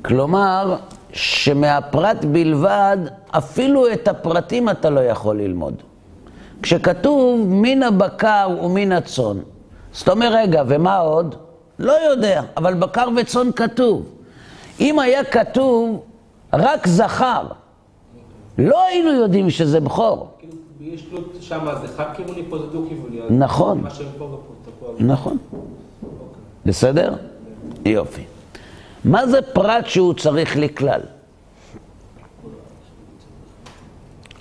כלומר, 0.01 0.75
שמהפרט 1.13 2.25
בלבד, 2.25 2.97
אפילו 3.31 3.93
את 3.93 4.07
הפרטים 4.07 4.69
אתה 4.69 4.89
לא 4.89 4.99
יכול 4.99 5.37
ללמוד. 5.37 5.73
כשכתוב 6.61 7.39
מן 7.47 7.83
הבקר 7.83 8.49
ומן 8.63 8.91
הצאן, 8.91 9.37
אז 9.95 10.01
אתה 10.01 10.11
אומר, 10.11 10.33
רגע, 10.33 10.63
ומה 10.67 10.97
עוד? 10.97 11.35
לא 11.79 11.93
יודע, 12.11 12.41
אבל 12.57 12.73
בקר 12.73 13.07
וצאן 13.17 13.51
כתוב. 13.55 14.05
אם 14.79 14.99
היה 14.99 15.23
כתוב 15.23 16.01
רק 16.53 16.87
זכר, 16.87 17.43
לא 18.57 18.83
היינו 18.85 19.11
יודעים 19.11 19.49
שזה 19.49 19.79
בכור. 19.79 20.27
יש 20.81 21.01
תלות 21.01 21.33
שם, 21.39 21.67
זה 21.81 21.87
חד-כיווני, 21.97 22.43
פה 22.49 22.57
זה 22.57 22.65
דו-כיווני. 22.67 23.21
אז 23.21 23.27
נכון. 23.29 23.83
נכון. 24.99 25.37
בסדר? 26.65 27.13
יופי. 27.85 28.23
מה 29.03 29.27
זה 29.27 29.41
פרט 29.41 29.85
שהוא 29.87 30.13
צריך 30.13 30.57
לכלל? 30.57 31.01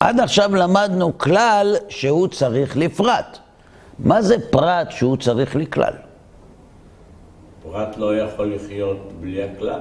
עד 0.01 0.21
עכשיו 0.21 0.55
למדנו 0.55 1.19
כלל 1.19 1.77
שהוא 1.89 2.29
צריך 2.29 2.77
לפרט. 2.77 3.39
מה 3.99 4.23
זה 4.23 4.51
פרט 4.51 4.91
שהוא 4.91 5.17
צריך 5.17 5.57
לכלל? 5.57 5.93
פרט 7.63 7.97
לא 7.97 8.17
יכול 8.17 8.55
לחיות 8.55 9.13
בלי 9.21 9.43
הכלל. 9.43 9.81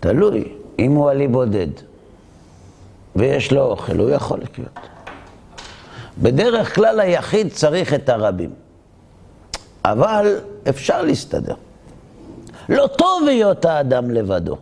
תלוי, 0.00 0.52
אם 0.78 0.92
הוא 0.92 1.10
עלי 1.10 1.28
בודד 1.28 1.68
ויש 3.16 3.52
לו 3.52 3.62
אוכל, 3.62 3.96
הוא 3.96 4.10
יכול 4.10 4.40
לחיות. 4.42 4.78
בדרך 6.18 6.74
כלל 6.74 7.00
היחיד 7.00 7.52
צריך 7.52 7.94
את 7.94 8.08
הרבים, 8.08 8.50
אבל 9.84 10.40
אפשר 10.68 11.02
להסתדר. 11.02 11.54
לא 12.68 12.86
טוב 12.86 13.28
היות 13.28 13.64
האדם 13.64 14.10
לבדו, 14.10 14.56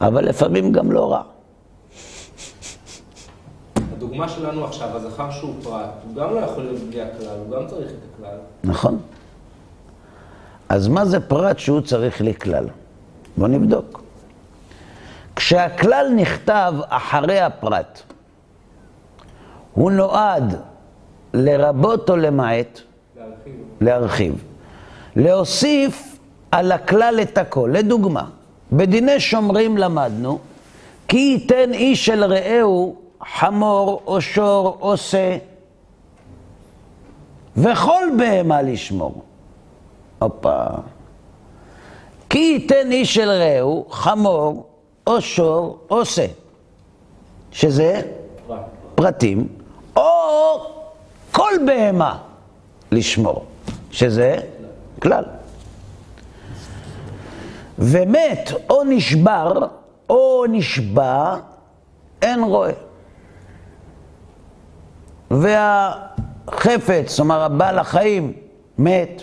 אבל 0.00 0.28
לפעמים 0.28 0.72
גם 0.72 0.92
לא 0.92 1.12
רע. 1.12 1.22
הדוגמה 3.96 4.28
שלנו 4.28 4.64
עכשיו, 4.64 4.96
הזכר 4.96 5.30
שהוא 5.30 5.54
פרט, 5.62 5.90
הוא 6.04 6.14
גם 6.14 6.34
לא 6.34 6.40
יכול 6.40 6.62
להיות 6.62 6.80
בלי 6.82 7.02
הכלל, 7.02 7.36
הוא 7.46 7.56
גם 7.56 7.66
צריך 7.66 7.90
את 7.90 7.96
הכלל. 8.14 8.38
נכון? 8.64 8.98
אז 10.68 10.88
מה 10.88 11.04
זה 11.04 11.20
פרט 11.20 11.58
שהוא 11.58 11.80
צריך 11.80 12.20
לכלל? 12.20 12.66
בוא 13.36 13.48
נבדוק. 13.48 14.02
כשהכלל 15.36 16.06
נכתב 16.16 16.74
אחרי 16.88 17.40
הפרט, 17.40 18.02
הוא 19.72 19.90
נועד 19.90 20.54
לרבות 21.34 22.10
או 22.10 22.16
למעט? 22.16 22.80
להרחיב. 23.16 23.54
להרחיב. 23.80 24.44
להוסיף 25.16 26.15
על 26.50 26.72
הכלל 26.72 27.18
את 27.22 27.38
הכל. 27.38 27.70
לדוגמה, 27.72 28.24
בדיני 28.72 29.20
שומרים 29.20 29.78
למדנו, 29.78 30.38
כי 31.08 31.16
ייתן 31.16 31.72
איש 31.72 32.08
אל 32.08 32.24
רעהו 32.24 32.96
חמור 33.38 34.02
או 34.06 34.20
שור 34.20 34.78
או 34.80 34.96
שא, 34.96 35.36
וכל 37.56 38.04
בהמה 38.18 38.62
לשמור. 38.62 39.22
הופה. 40.18 40.64
כי 42.30 42.38
ייתן 42.38 42.92
איש 42.92 43.18
אל 43.18 43.30
רעהו 43.30 43.86
חמור 43.90 44.66
או 45.06 45.20
שור 45.20 45.78
או 45.90 46.04
שא, 46.04 46.26
שזה 47.52 48.00
פרט. 48.46 48.58
פרטים, 48.94 49.48
או 49.96 50.02
כל 51.32 51.52
בהמה 51.66 52.18
לשמור, 52.92 53.44
שזה 53.90 54.36
כלל. 55.02 55.24
ומת 57.78 58.50
או 58.70 58.84
נשבר 58.84 59.52
או 60.10 60.44
נשבע, 60.48 61.36
אין 62.22 62.42
רואה. 62.42 62.72
והחפץ, 65.30 67.20
אומרת, 67.20 67.50
הבעל 67.50 67.78
החיים, 67.78 68.32
מת, 68.78 69.22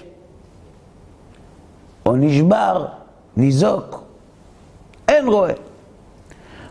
או 2.06 2.16
נשבר, 2.16 2.86
ניזוק, 3.38 4.04
אין 5.08 5.28
רואה. 5.28 5.54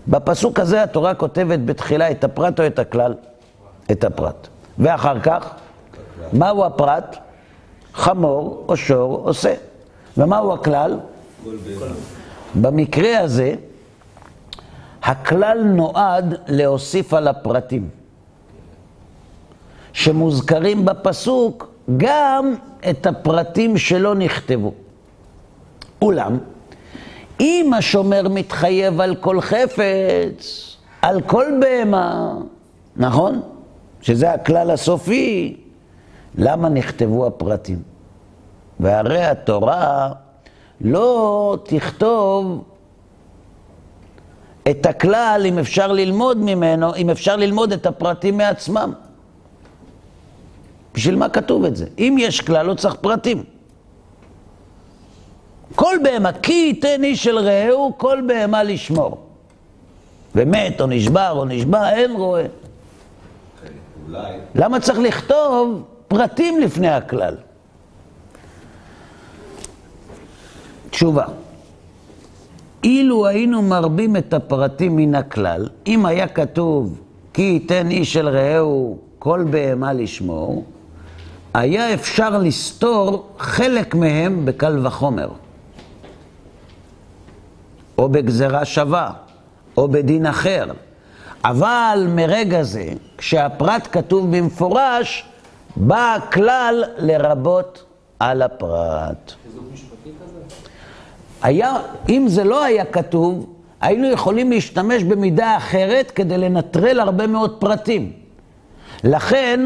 בפסוק 0.08 0.58
הזה 0.58 0.82
התורה 0.82 1.14
כותבת 1.14 1.58
בתחילה 1.64 2.10
את 2.10 2.24
הפרט 2.24 2.60
או 2.60 2.66
את 2.66 2.78
הכלל? 2.78 3.14
את 3.90 4.04
הפרט. 4.04 4.48
ואחר 4.78 5.20
כך, 5.20 5.54
מהו 6.32 6.64
הפרט? 6.64 7.16
חמור 7.94 8.64
או 8.68 8.76
שור 8.76 9.22
או 9.24 9.34
שא. 9.34 9.54
ומהו 10.16 10.52
הכלל? 10.52 10.98
במקרה 12.54 13.18
הזה, 13.18 13.54
הכלל 15.02 15.62
נועד 15.62 16.34
להוסיף 16.48 17.14
על 17.14 17.28
הפרטים 17.28 17.88
שמוזכרים 19.92 20.84
בפסוק 20.84 21.72
גם 21.96 22.54
את 22.90 23.06
הפרטים 23.06 23.78
שלא 23.78 24.14
נכתבו. 24.14 24.72
אולם, 26.02 26.38
אם 27.40 27.70
השומר 27.78 28.28
מתחייב 28.28 29.00
על 29.00 29.14
כל 29.14 29.40
חפץ, 29.40 30.76
על 31.02 31.20
כל 31.20 31.46
בהמה, 31.60 32.34
נכון? 32.96 33.40
שזה 34.00 34.32
הכלל 34.32 34.70
הסופי, 34.70 35.56
למה 36.34 36.68
נכתבו 36.68 37.26
הפרטים? 37.26 37.82
והרי 38.80 39.24
התורה 39.24 40.12
לא 40.84 41.56
תכתוב 41.62 42.64
את 44.70 44.86
הכלל, 44.86 45.42
אם 45.48 45.58
אפשר 45.58 45.92
ללמוד 45.92 46.38
ממנו, 46.38 46.94
אם 46.94 47.10
אפשר 47.10 47.36
ללמוד 47.36 47.72
את 47.72 47.86
הפרטים 47.86 48.36
מעצמם. 48.36 48.92
בשביל 50.94 51.16
מה 51.16 51.28
כתוב 51.28 51.64
את 51.64 51.76
זה? 51.76 51.86
אם 51.98 52.16
יש 52.18 52.40
כלל, 52.40 52.66
לא 52.66 52.74
צריך 52.74 52.94
פרטים. 52.94 53.44
כל 55.74 55.96
בהמה, 56.02 56.32
כי 56.32 56.52
ייתן 56.52 57.04
איש 57.04 57.28
אל 57.28 57.38
רעהו, 57.38 57.92
כל 57.96 58.22
בהמה 58.26 58.62
לשמור. 58.62 59.26
ומת 60.34 60.80
או 60.80 60.86
נשבר 60.86 61.30
או 61.30 61.44
נשבע, 61.44 61.90
אין 61.90 62.12
רואה. 62.12 62.46
אולי 64.08 64.32
למה 64.54 64.80
צריך 64.80 64.98
לכתוב 64.98 65.82
פרטים 66.08 66.60
לפני 66.60 66.88
הכלל? 66.88 67.36
תשובה. 70.92 71.24
אילו 72.84 73.26
היינו 73.26 73.62
מרבים 73.62 74.16
את 74.16 74.34
הפרטים 74.34 74.96
מן 74.96 75.14
הכלל, 75.14 75.68
אם 75.86 76.06
היה 76.06 76.28
כתוב 76.28 77.00
כי 77.32 77.42
ייתן 77.42 77.90
איש 77.90 78.16
אל 78.16 78.28
רעהו 78.28 78.98
כל 79.18 79.44
בהמה 79.50 79.92
לשמור, 79.92 80.64
היה 81.54 81.94
אפשר 81.94 82.38
לסתור 82.38 83.28
חלק 83.38 83.94
מהם 83.94 84.44
בקל 84.44 84.86
וחומר, 84.86 85.28
או 87.98 88.08
בגזרה 88.08 88.64
שווה, 88.64 89.10
או 89.76 89.88
בדין 89.88 90.26
אחר. 90.26 90.66
אבל 91.44 92.06
מרגע 92.14 92.62
זה, 92.62 92.88
כשהפרט 93.18 93.88
כתוב 93.92 94.36
במפורש, 94.36 95.24
בא 95.76 96.14
הכלל 96.14 96.84
לרבות 96.98 97.84
על 98.18 98.42
הפרט. 98.42 99.32
חיזוק 99.42 99.64
משפטי 99.72 100.10
כזה? 100.24 100.31
היה, 101.42 101.76
אם 102.08 102.24
זה 102.28 102.44
לא 102.44 102.64
היה 102.64 102.84
כתוב, 102.84 103.46
היינו 103.80 104.10
יכולים 104.10 104.50
להשתמש 104.50 105.02
במידה 105.02 105.56
אחרת 105.56 106.10
כדי 106.10 106.38
לנטרל 106.38 107.00
הרבה 107.00 107.26
מאוד 107.26 107.56
פרטים. 107.58 108.12
לכן, 109.04 109.60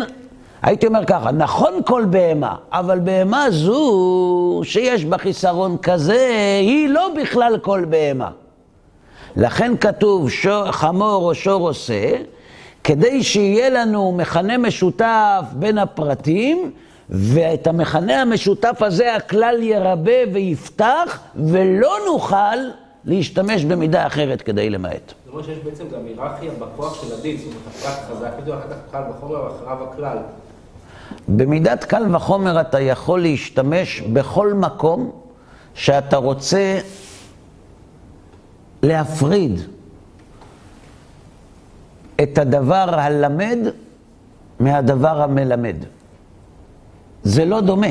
הייתי 0.63 0.87
אומר 0.87 1.05
ככה, 1.05 1.33
נכון 1.33 1.73
כל 1.87 2.05
בהמה, 2.11 2.55
אבל 2.73 2.99
בהמה 2.99 3.51
זו 3.51 4.61
שיש 4.65 5.05
בה 5.05 5.19
חיסרון 5.19 5.77
כזה, 5.79 6.29
היא 6.61 6.89
לא 6.89 7.09
בכלל 7.23 7.59
כל 7.59 7.85
בהמה. 7.89 8.31
לכן 9.37 9.77
כתוב 9.77 10.31
שור, 10.31 10.71
חמור 10.71 11.29
או 11.29 11.35
שור 11.35 11.69
עושה, 11.69 12.11
כדי 12.85 13.23
שיהיה 13.23 13.71
לנו 13.71 14.13
מכנה 14.13 14.59
משותף 14.59 15.45
בין 15.53 15.79
הפרטים, 15.79 16.71
ואת 17.11 17.67
המכנה 17.67 18.23
המשותף 18.23 18.83
הזה 18.83 19.15
הכלל 19.15 19.63
ירבה 19.63 20.33
ויפתח, 20.33 21.21
ולא 21.37 21.97
נוכל 22.07 22.57
להשתמש 23.05 23.65
במידה 23.65 24.07
אחרת 24.07 24.43
כדי 24.43 24.71
למעט. 24.71 25.13
זאת 25.25 25.33
אומרת 25.33 25.45
שיש 25.45 25.59
בעצם 25.59 25.85
גם 25.95 26.01
היררכיה 26.07 26.51
בכוח 26.59 27.03
של 27.03 27.15
הדין, 27.19 27.37
זאת 27.37 27.47
אומרת, 27.47 27.99
חזק 28.11 28.31
יותר, 28.39 28.59
אחר 28.59 28.69
כך 28.69 28.93
קל 28.93 29.03
וחומר, 29.11 29.45
ואחריו 29.45 29.89
הכלל. 29.93 30.19
במידת 31.29 31.85
קל 31.85 32.17
וחומר 32.17 32.61
אתה 32.61 32.81
יכול 32.81 33.23
להשתמש 33.23 34.01
בכל 34.01 34.55
מקום 34.55 35.11
שאתה 35.75 36.17
רוצה 36.17 36.79
להפריד 38.83 39.61
את 42.23 42.39
הדבר 42.39 42.87
הלמד 42.93 43.59
מהדבר 44.61 45.23
המלמד. 45.23 45.77
זה 47.27 47.45
לא 47.45 47.61
דומה. 47.61 47.87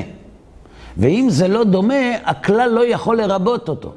ואם 0.98 1.28
זה 1.30 1.48
לא 1.48 1.64
דומה, 1.64 2.16
הכלל 2.26 2.70
לא 2.70 2.86
יכול 2.86 3.18
לרבות 3.18 3.70
אותו. 3.70 3.92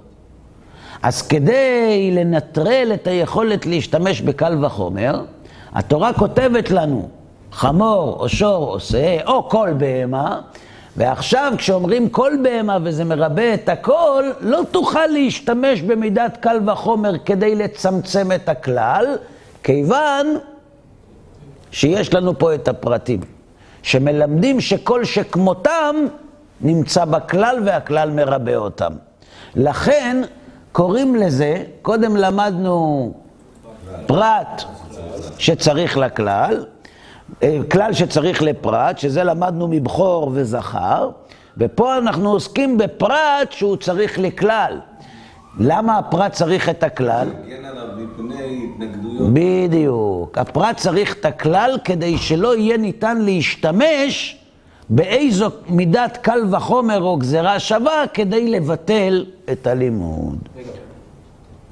אז 1.03 1.23
כדי 1.23 2.11
לנטרל 2.13 2.91
את 2.95 3.07
היכולת 3.07 3.67
להשתמש 3.67 4.21
בקל 4.21 4.65
וחומר, 4.65 5.23
התורה 5.73 6.13
כותבת 6.13 6.71
לנו 6.71 7.09
חמור 7.53 8.17
או 8.21 8.29
שור 8.29 8.73
או 8.73 8.81
שא 8.81 9.17
או 9.27 9.49
כל 9.49 9.71
בהמה, 9.79 10.41
ועכשיו 10.97 11.53
כשאומרים 11.57 12.09
כל 12.09 12.33
בהמה 12.43 12.79
וזה 12.83 13.05
מרבה 13.05 13.55
את 13.55 13.69
הכל, 13.69 14.25
לא 14.41 14.61
תוכל 14.71 15.07
להשתמש 15.07 15.83
במידת 15.83 16.37
קל 16.41 16.61
וחומר 16.67 17.19
כדי 17.25 17.55
לצמצם 17.55 18.33
את 18.33 18.49
הכלל, 18.49 19.17
כיוון 19.63 20.27
שיש 21.71 22.15
לנו 22.15 22.39
פה 22.39 22.55
את 22.55 22.69
הפרטים, 22.69 23.21
שמלמדים 23.83 24.61
שכל 24.61 25.05
שכמותם 25.05 25.97
נמצא 26.61 27.05
בכלל 27.05 27.63
והכלל 27.65 28.11
מרבה 28.11 28.57
אותם. 28.57 28.93
לכן 29.55 30.23
קוראים 30.73 31.15
לזה, 31.15 31.65
קודם 31.83 32.17
למדנו 32.17 33.13
פרט 34.07 34.65
שצריך 35.39 35.97
לכלל, 35.97 36.65
אה, 37.43 37.59
כלל 37.71 37.93
שצריך 37.93 38.43
לפרט, 38.43 38.99
שזה 38.99 39.25
למדנו 39.25 39.69
מבכור 39.69 40.31
וזכר, 40.35 41.11
ופה 41.59 41.99
אנחנו 41.99 42.31
עוסקים 42.31 42.79
בפרט 42.79 43.53
שהוא 43.53 43.77
צריך 43.77 44.19
לכלל. 44.19 44.81
למה 45.59 45.99
הפרט 45.99 46.33
צריך 46.33 46.69
את 46.69 46.83
הכלל? 46.83 47.29
בדיוק. 49.33 50.39
הפרט 50.39 50.77
צריך 50.77 51.15
את 51.21 51.25
הכלל 51.25 51.79
כדי 51.85 52.19
שלא 52.19 52.57
יהיה 52.57 52.77
ניתן 52.77 53.19
להשתמש 53.19 54.39
באיזו 54.91 55.51
מידת 55.69 56.19
קל 56.23 56.55
וחומר 56.55 57.03
או 57.03 57.17
גזירה 57.17 57.61
שווה 57.61 58.05
כדי 58.15 58.51
לבטל 58.51 59.27
את 59.53 59.67
הלימוד. 59.67 60.39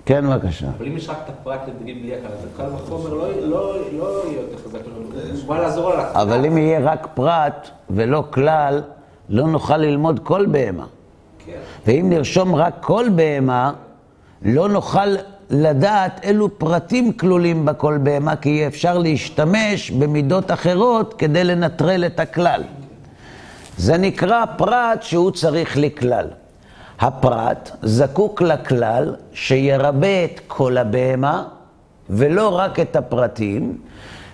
כן, 0.04 0.24
בבקשה. 0.30 0.66
אבל 0.78 0.86
אם 0.86 0.96
יש 0.96 1.08
רק 1.08 1.16
את 1.24 1.28
הפרט 1.28 1.60
לדגים 1.68 2.02
בלי 2.02 2.14
הכלל, 2.14 2.32
אז 2.32 2.46
הקל 2.54 2.74
וחומר 2.74 3.14
לא, 3.14 3.28
לא, 3.40 3.74
לא 3.92 4.22
יהיה 4.26 4.40
יותר 4.40 4.56
חזק 4.64 4.78
בא 5.46 5.58
לעזור 5.58 5.92
על 5.92 6.00
הכלל. 6.00 6.22
אבל 6.22 6.46
אם 6.46 6.58
יהיה 6.58 6.80
רק 6.80 7.08
פרט 7.14 7.70
ולא 7.90 8.24
כלל, 8.30 8.82
לא 9.28 9.46
נוכל 9.46 9.76
ללמוד 9.76 10.20
כל 10.22 10.46
בהמה. 10.46 10.86
כן. 11.46 11.52
ואם 11.86 12.06
נרשום 12.08 12.54
רק 12.54 12.74
כל 12.80 13.06
בהמה, 13.14 13.72
לא 14.42 14.68
נוכל 14.68 15.16
לדעת 15.50 16.20
אילו 16.24 16.58
פרטים 16.58 17.12
כלולים 17.12 17.64
בכל 17.64 17.98
בהמה, 18.02 18.36
כי 18.36 18.48
יהיה 18.48 18.66
אפשר 18.66 18.98
להשתמש 18.98 19.90
במידות 19.90 20.50
אחרות 20.50 21.14
כדי 21.14 21.44
לנטרל 21.44 22.04
את 22.06 22.20
הכלל. 22.20 22.62
זה 23.76 23.98
נקרא 23.98 24.44
פרט 24.56 25.02
שהוא 25.02 25.30
צריך 25.30 25.76
לכלל. 25.76 26.26
הפרט 27.00 27.70
זקוק 27.82 28.42
לכלל 28.42 29.14
שירבה 29.32 30.24
את 30.24 30.40
כל 30.46 30.78
הבהמה 30.78 31.44
ולא 32.10 32.58
רק 32.58 32.80
את 32.80 32.96
הפרטים, 32.96 33.78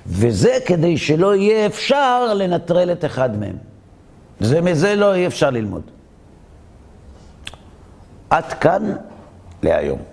וזה 0.07 0.57
כדי 0.67 0.99
שלא 0.99 1.35
יהיה 1.35 1.67
אפשר 1.67 2.35
לנטרל 2.35 2.93
את 2.93 3.05
אחד 3.05 3.41
מהם. 3.41 3.57
זה 4.41 4.61
מזה 4.61 4.95
לא 4.95 5.17
יהיה 5.17 5.27
אפשר 5.27 5.51
ללמוד. 5.51 5.83
עד 8.33 8.53
כאן 8.53 8.83
להיום. 9.63 10.12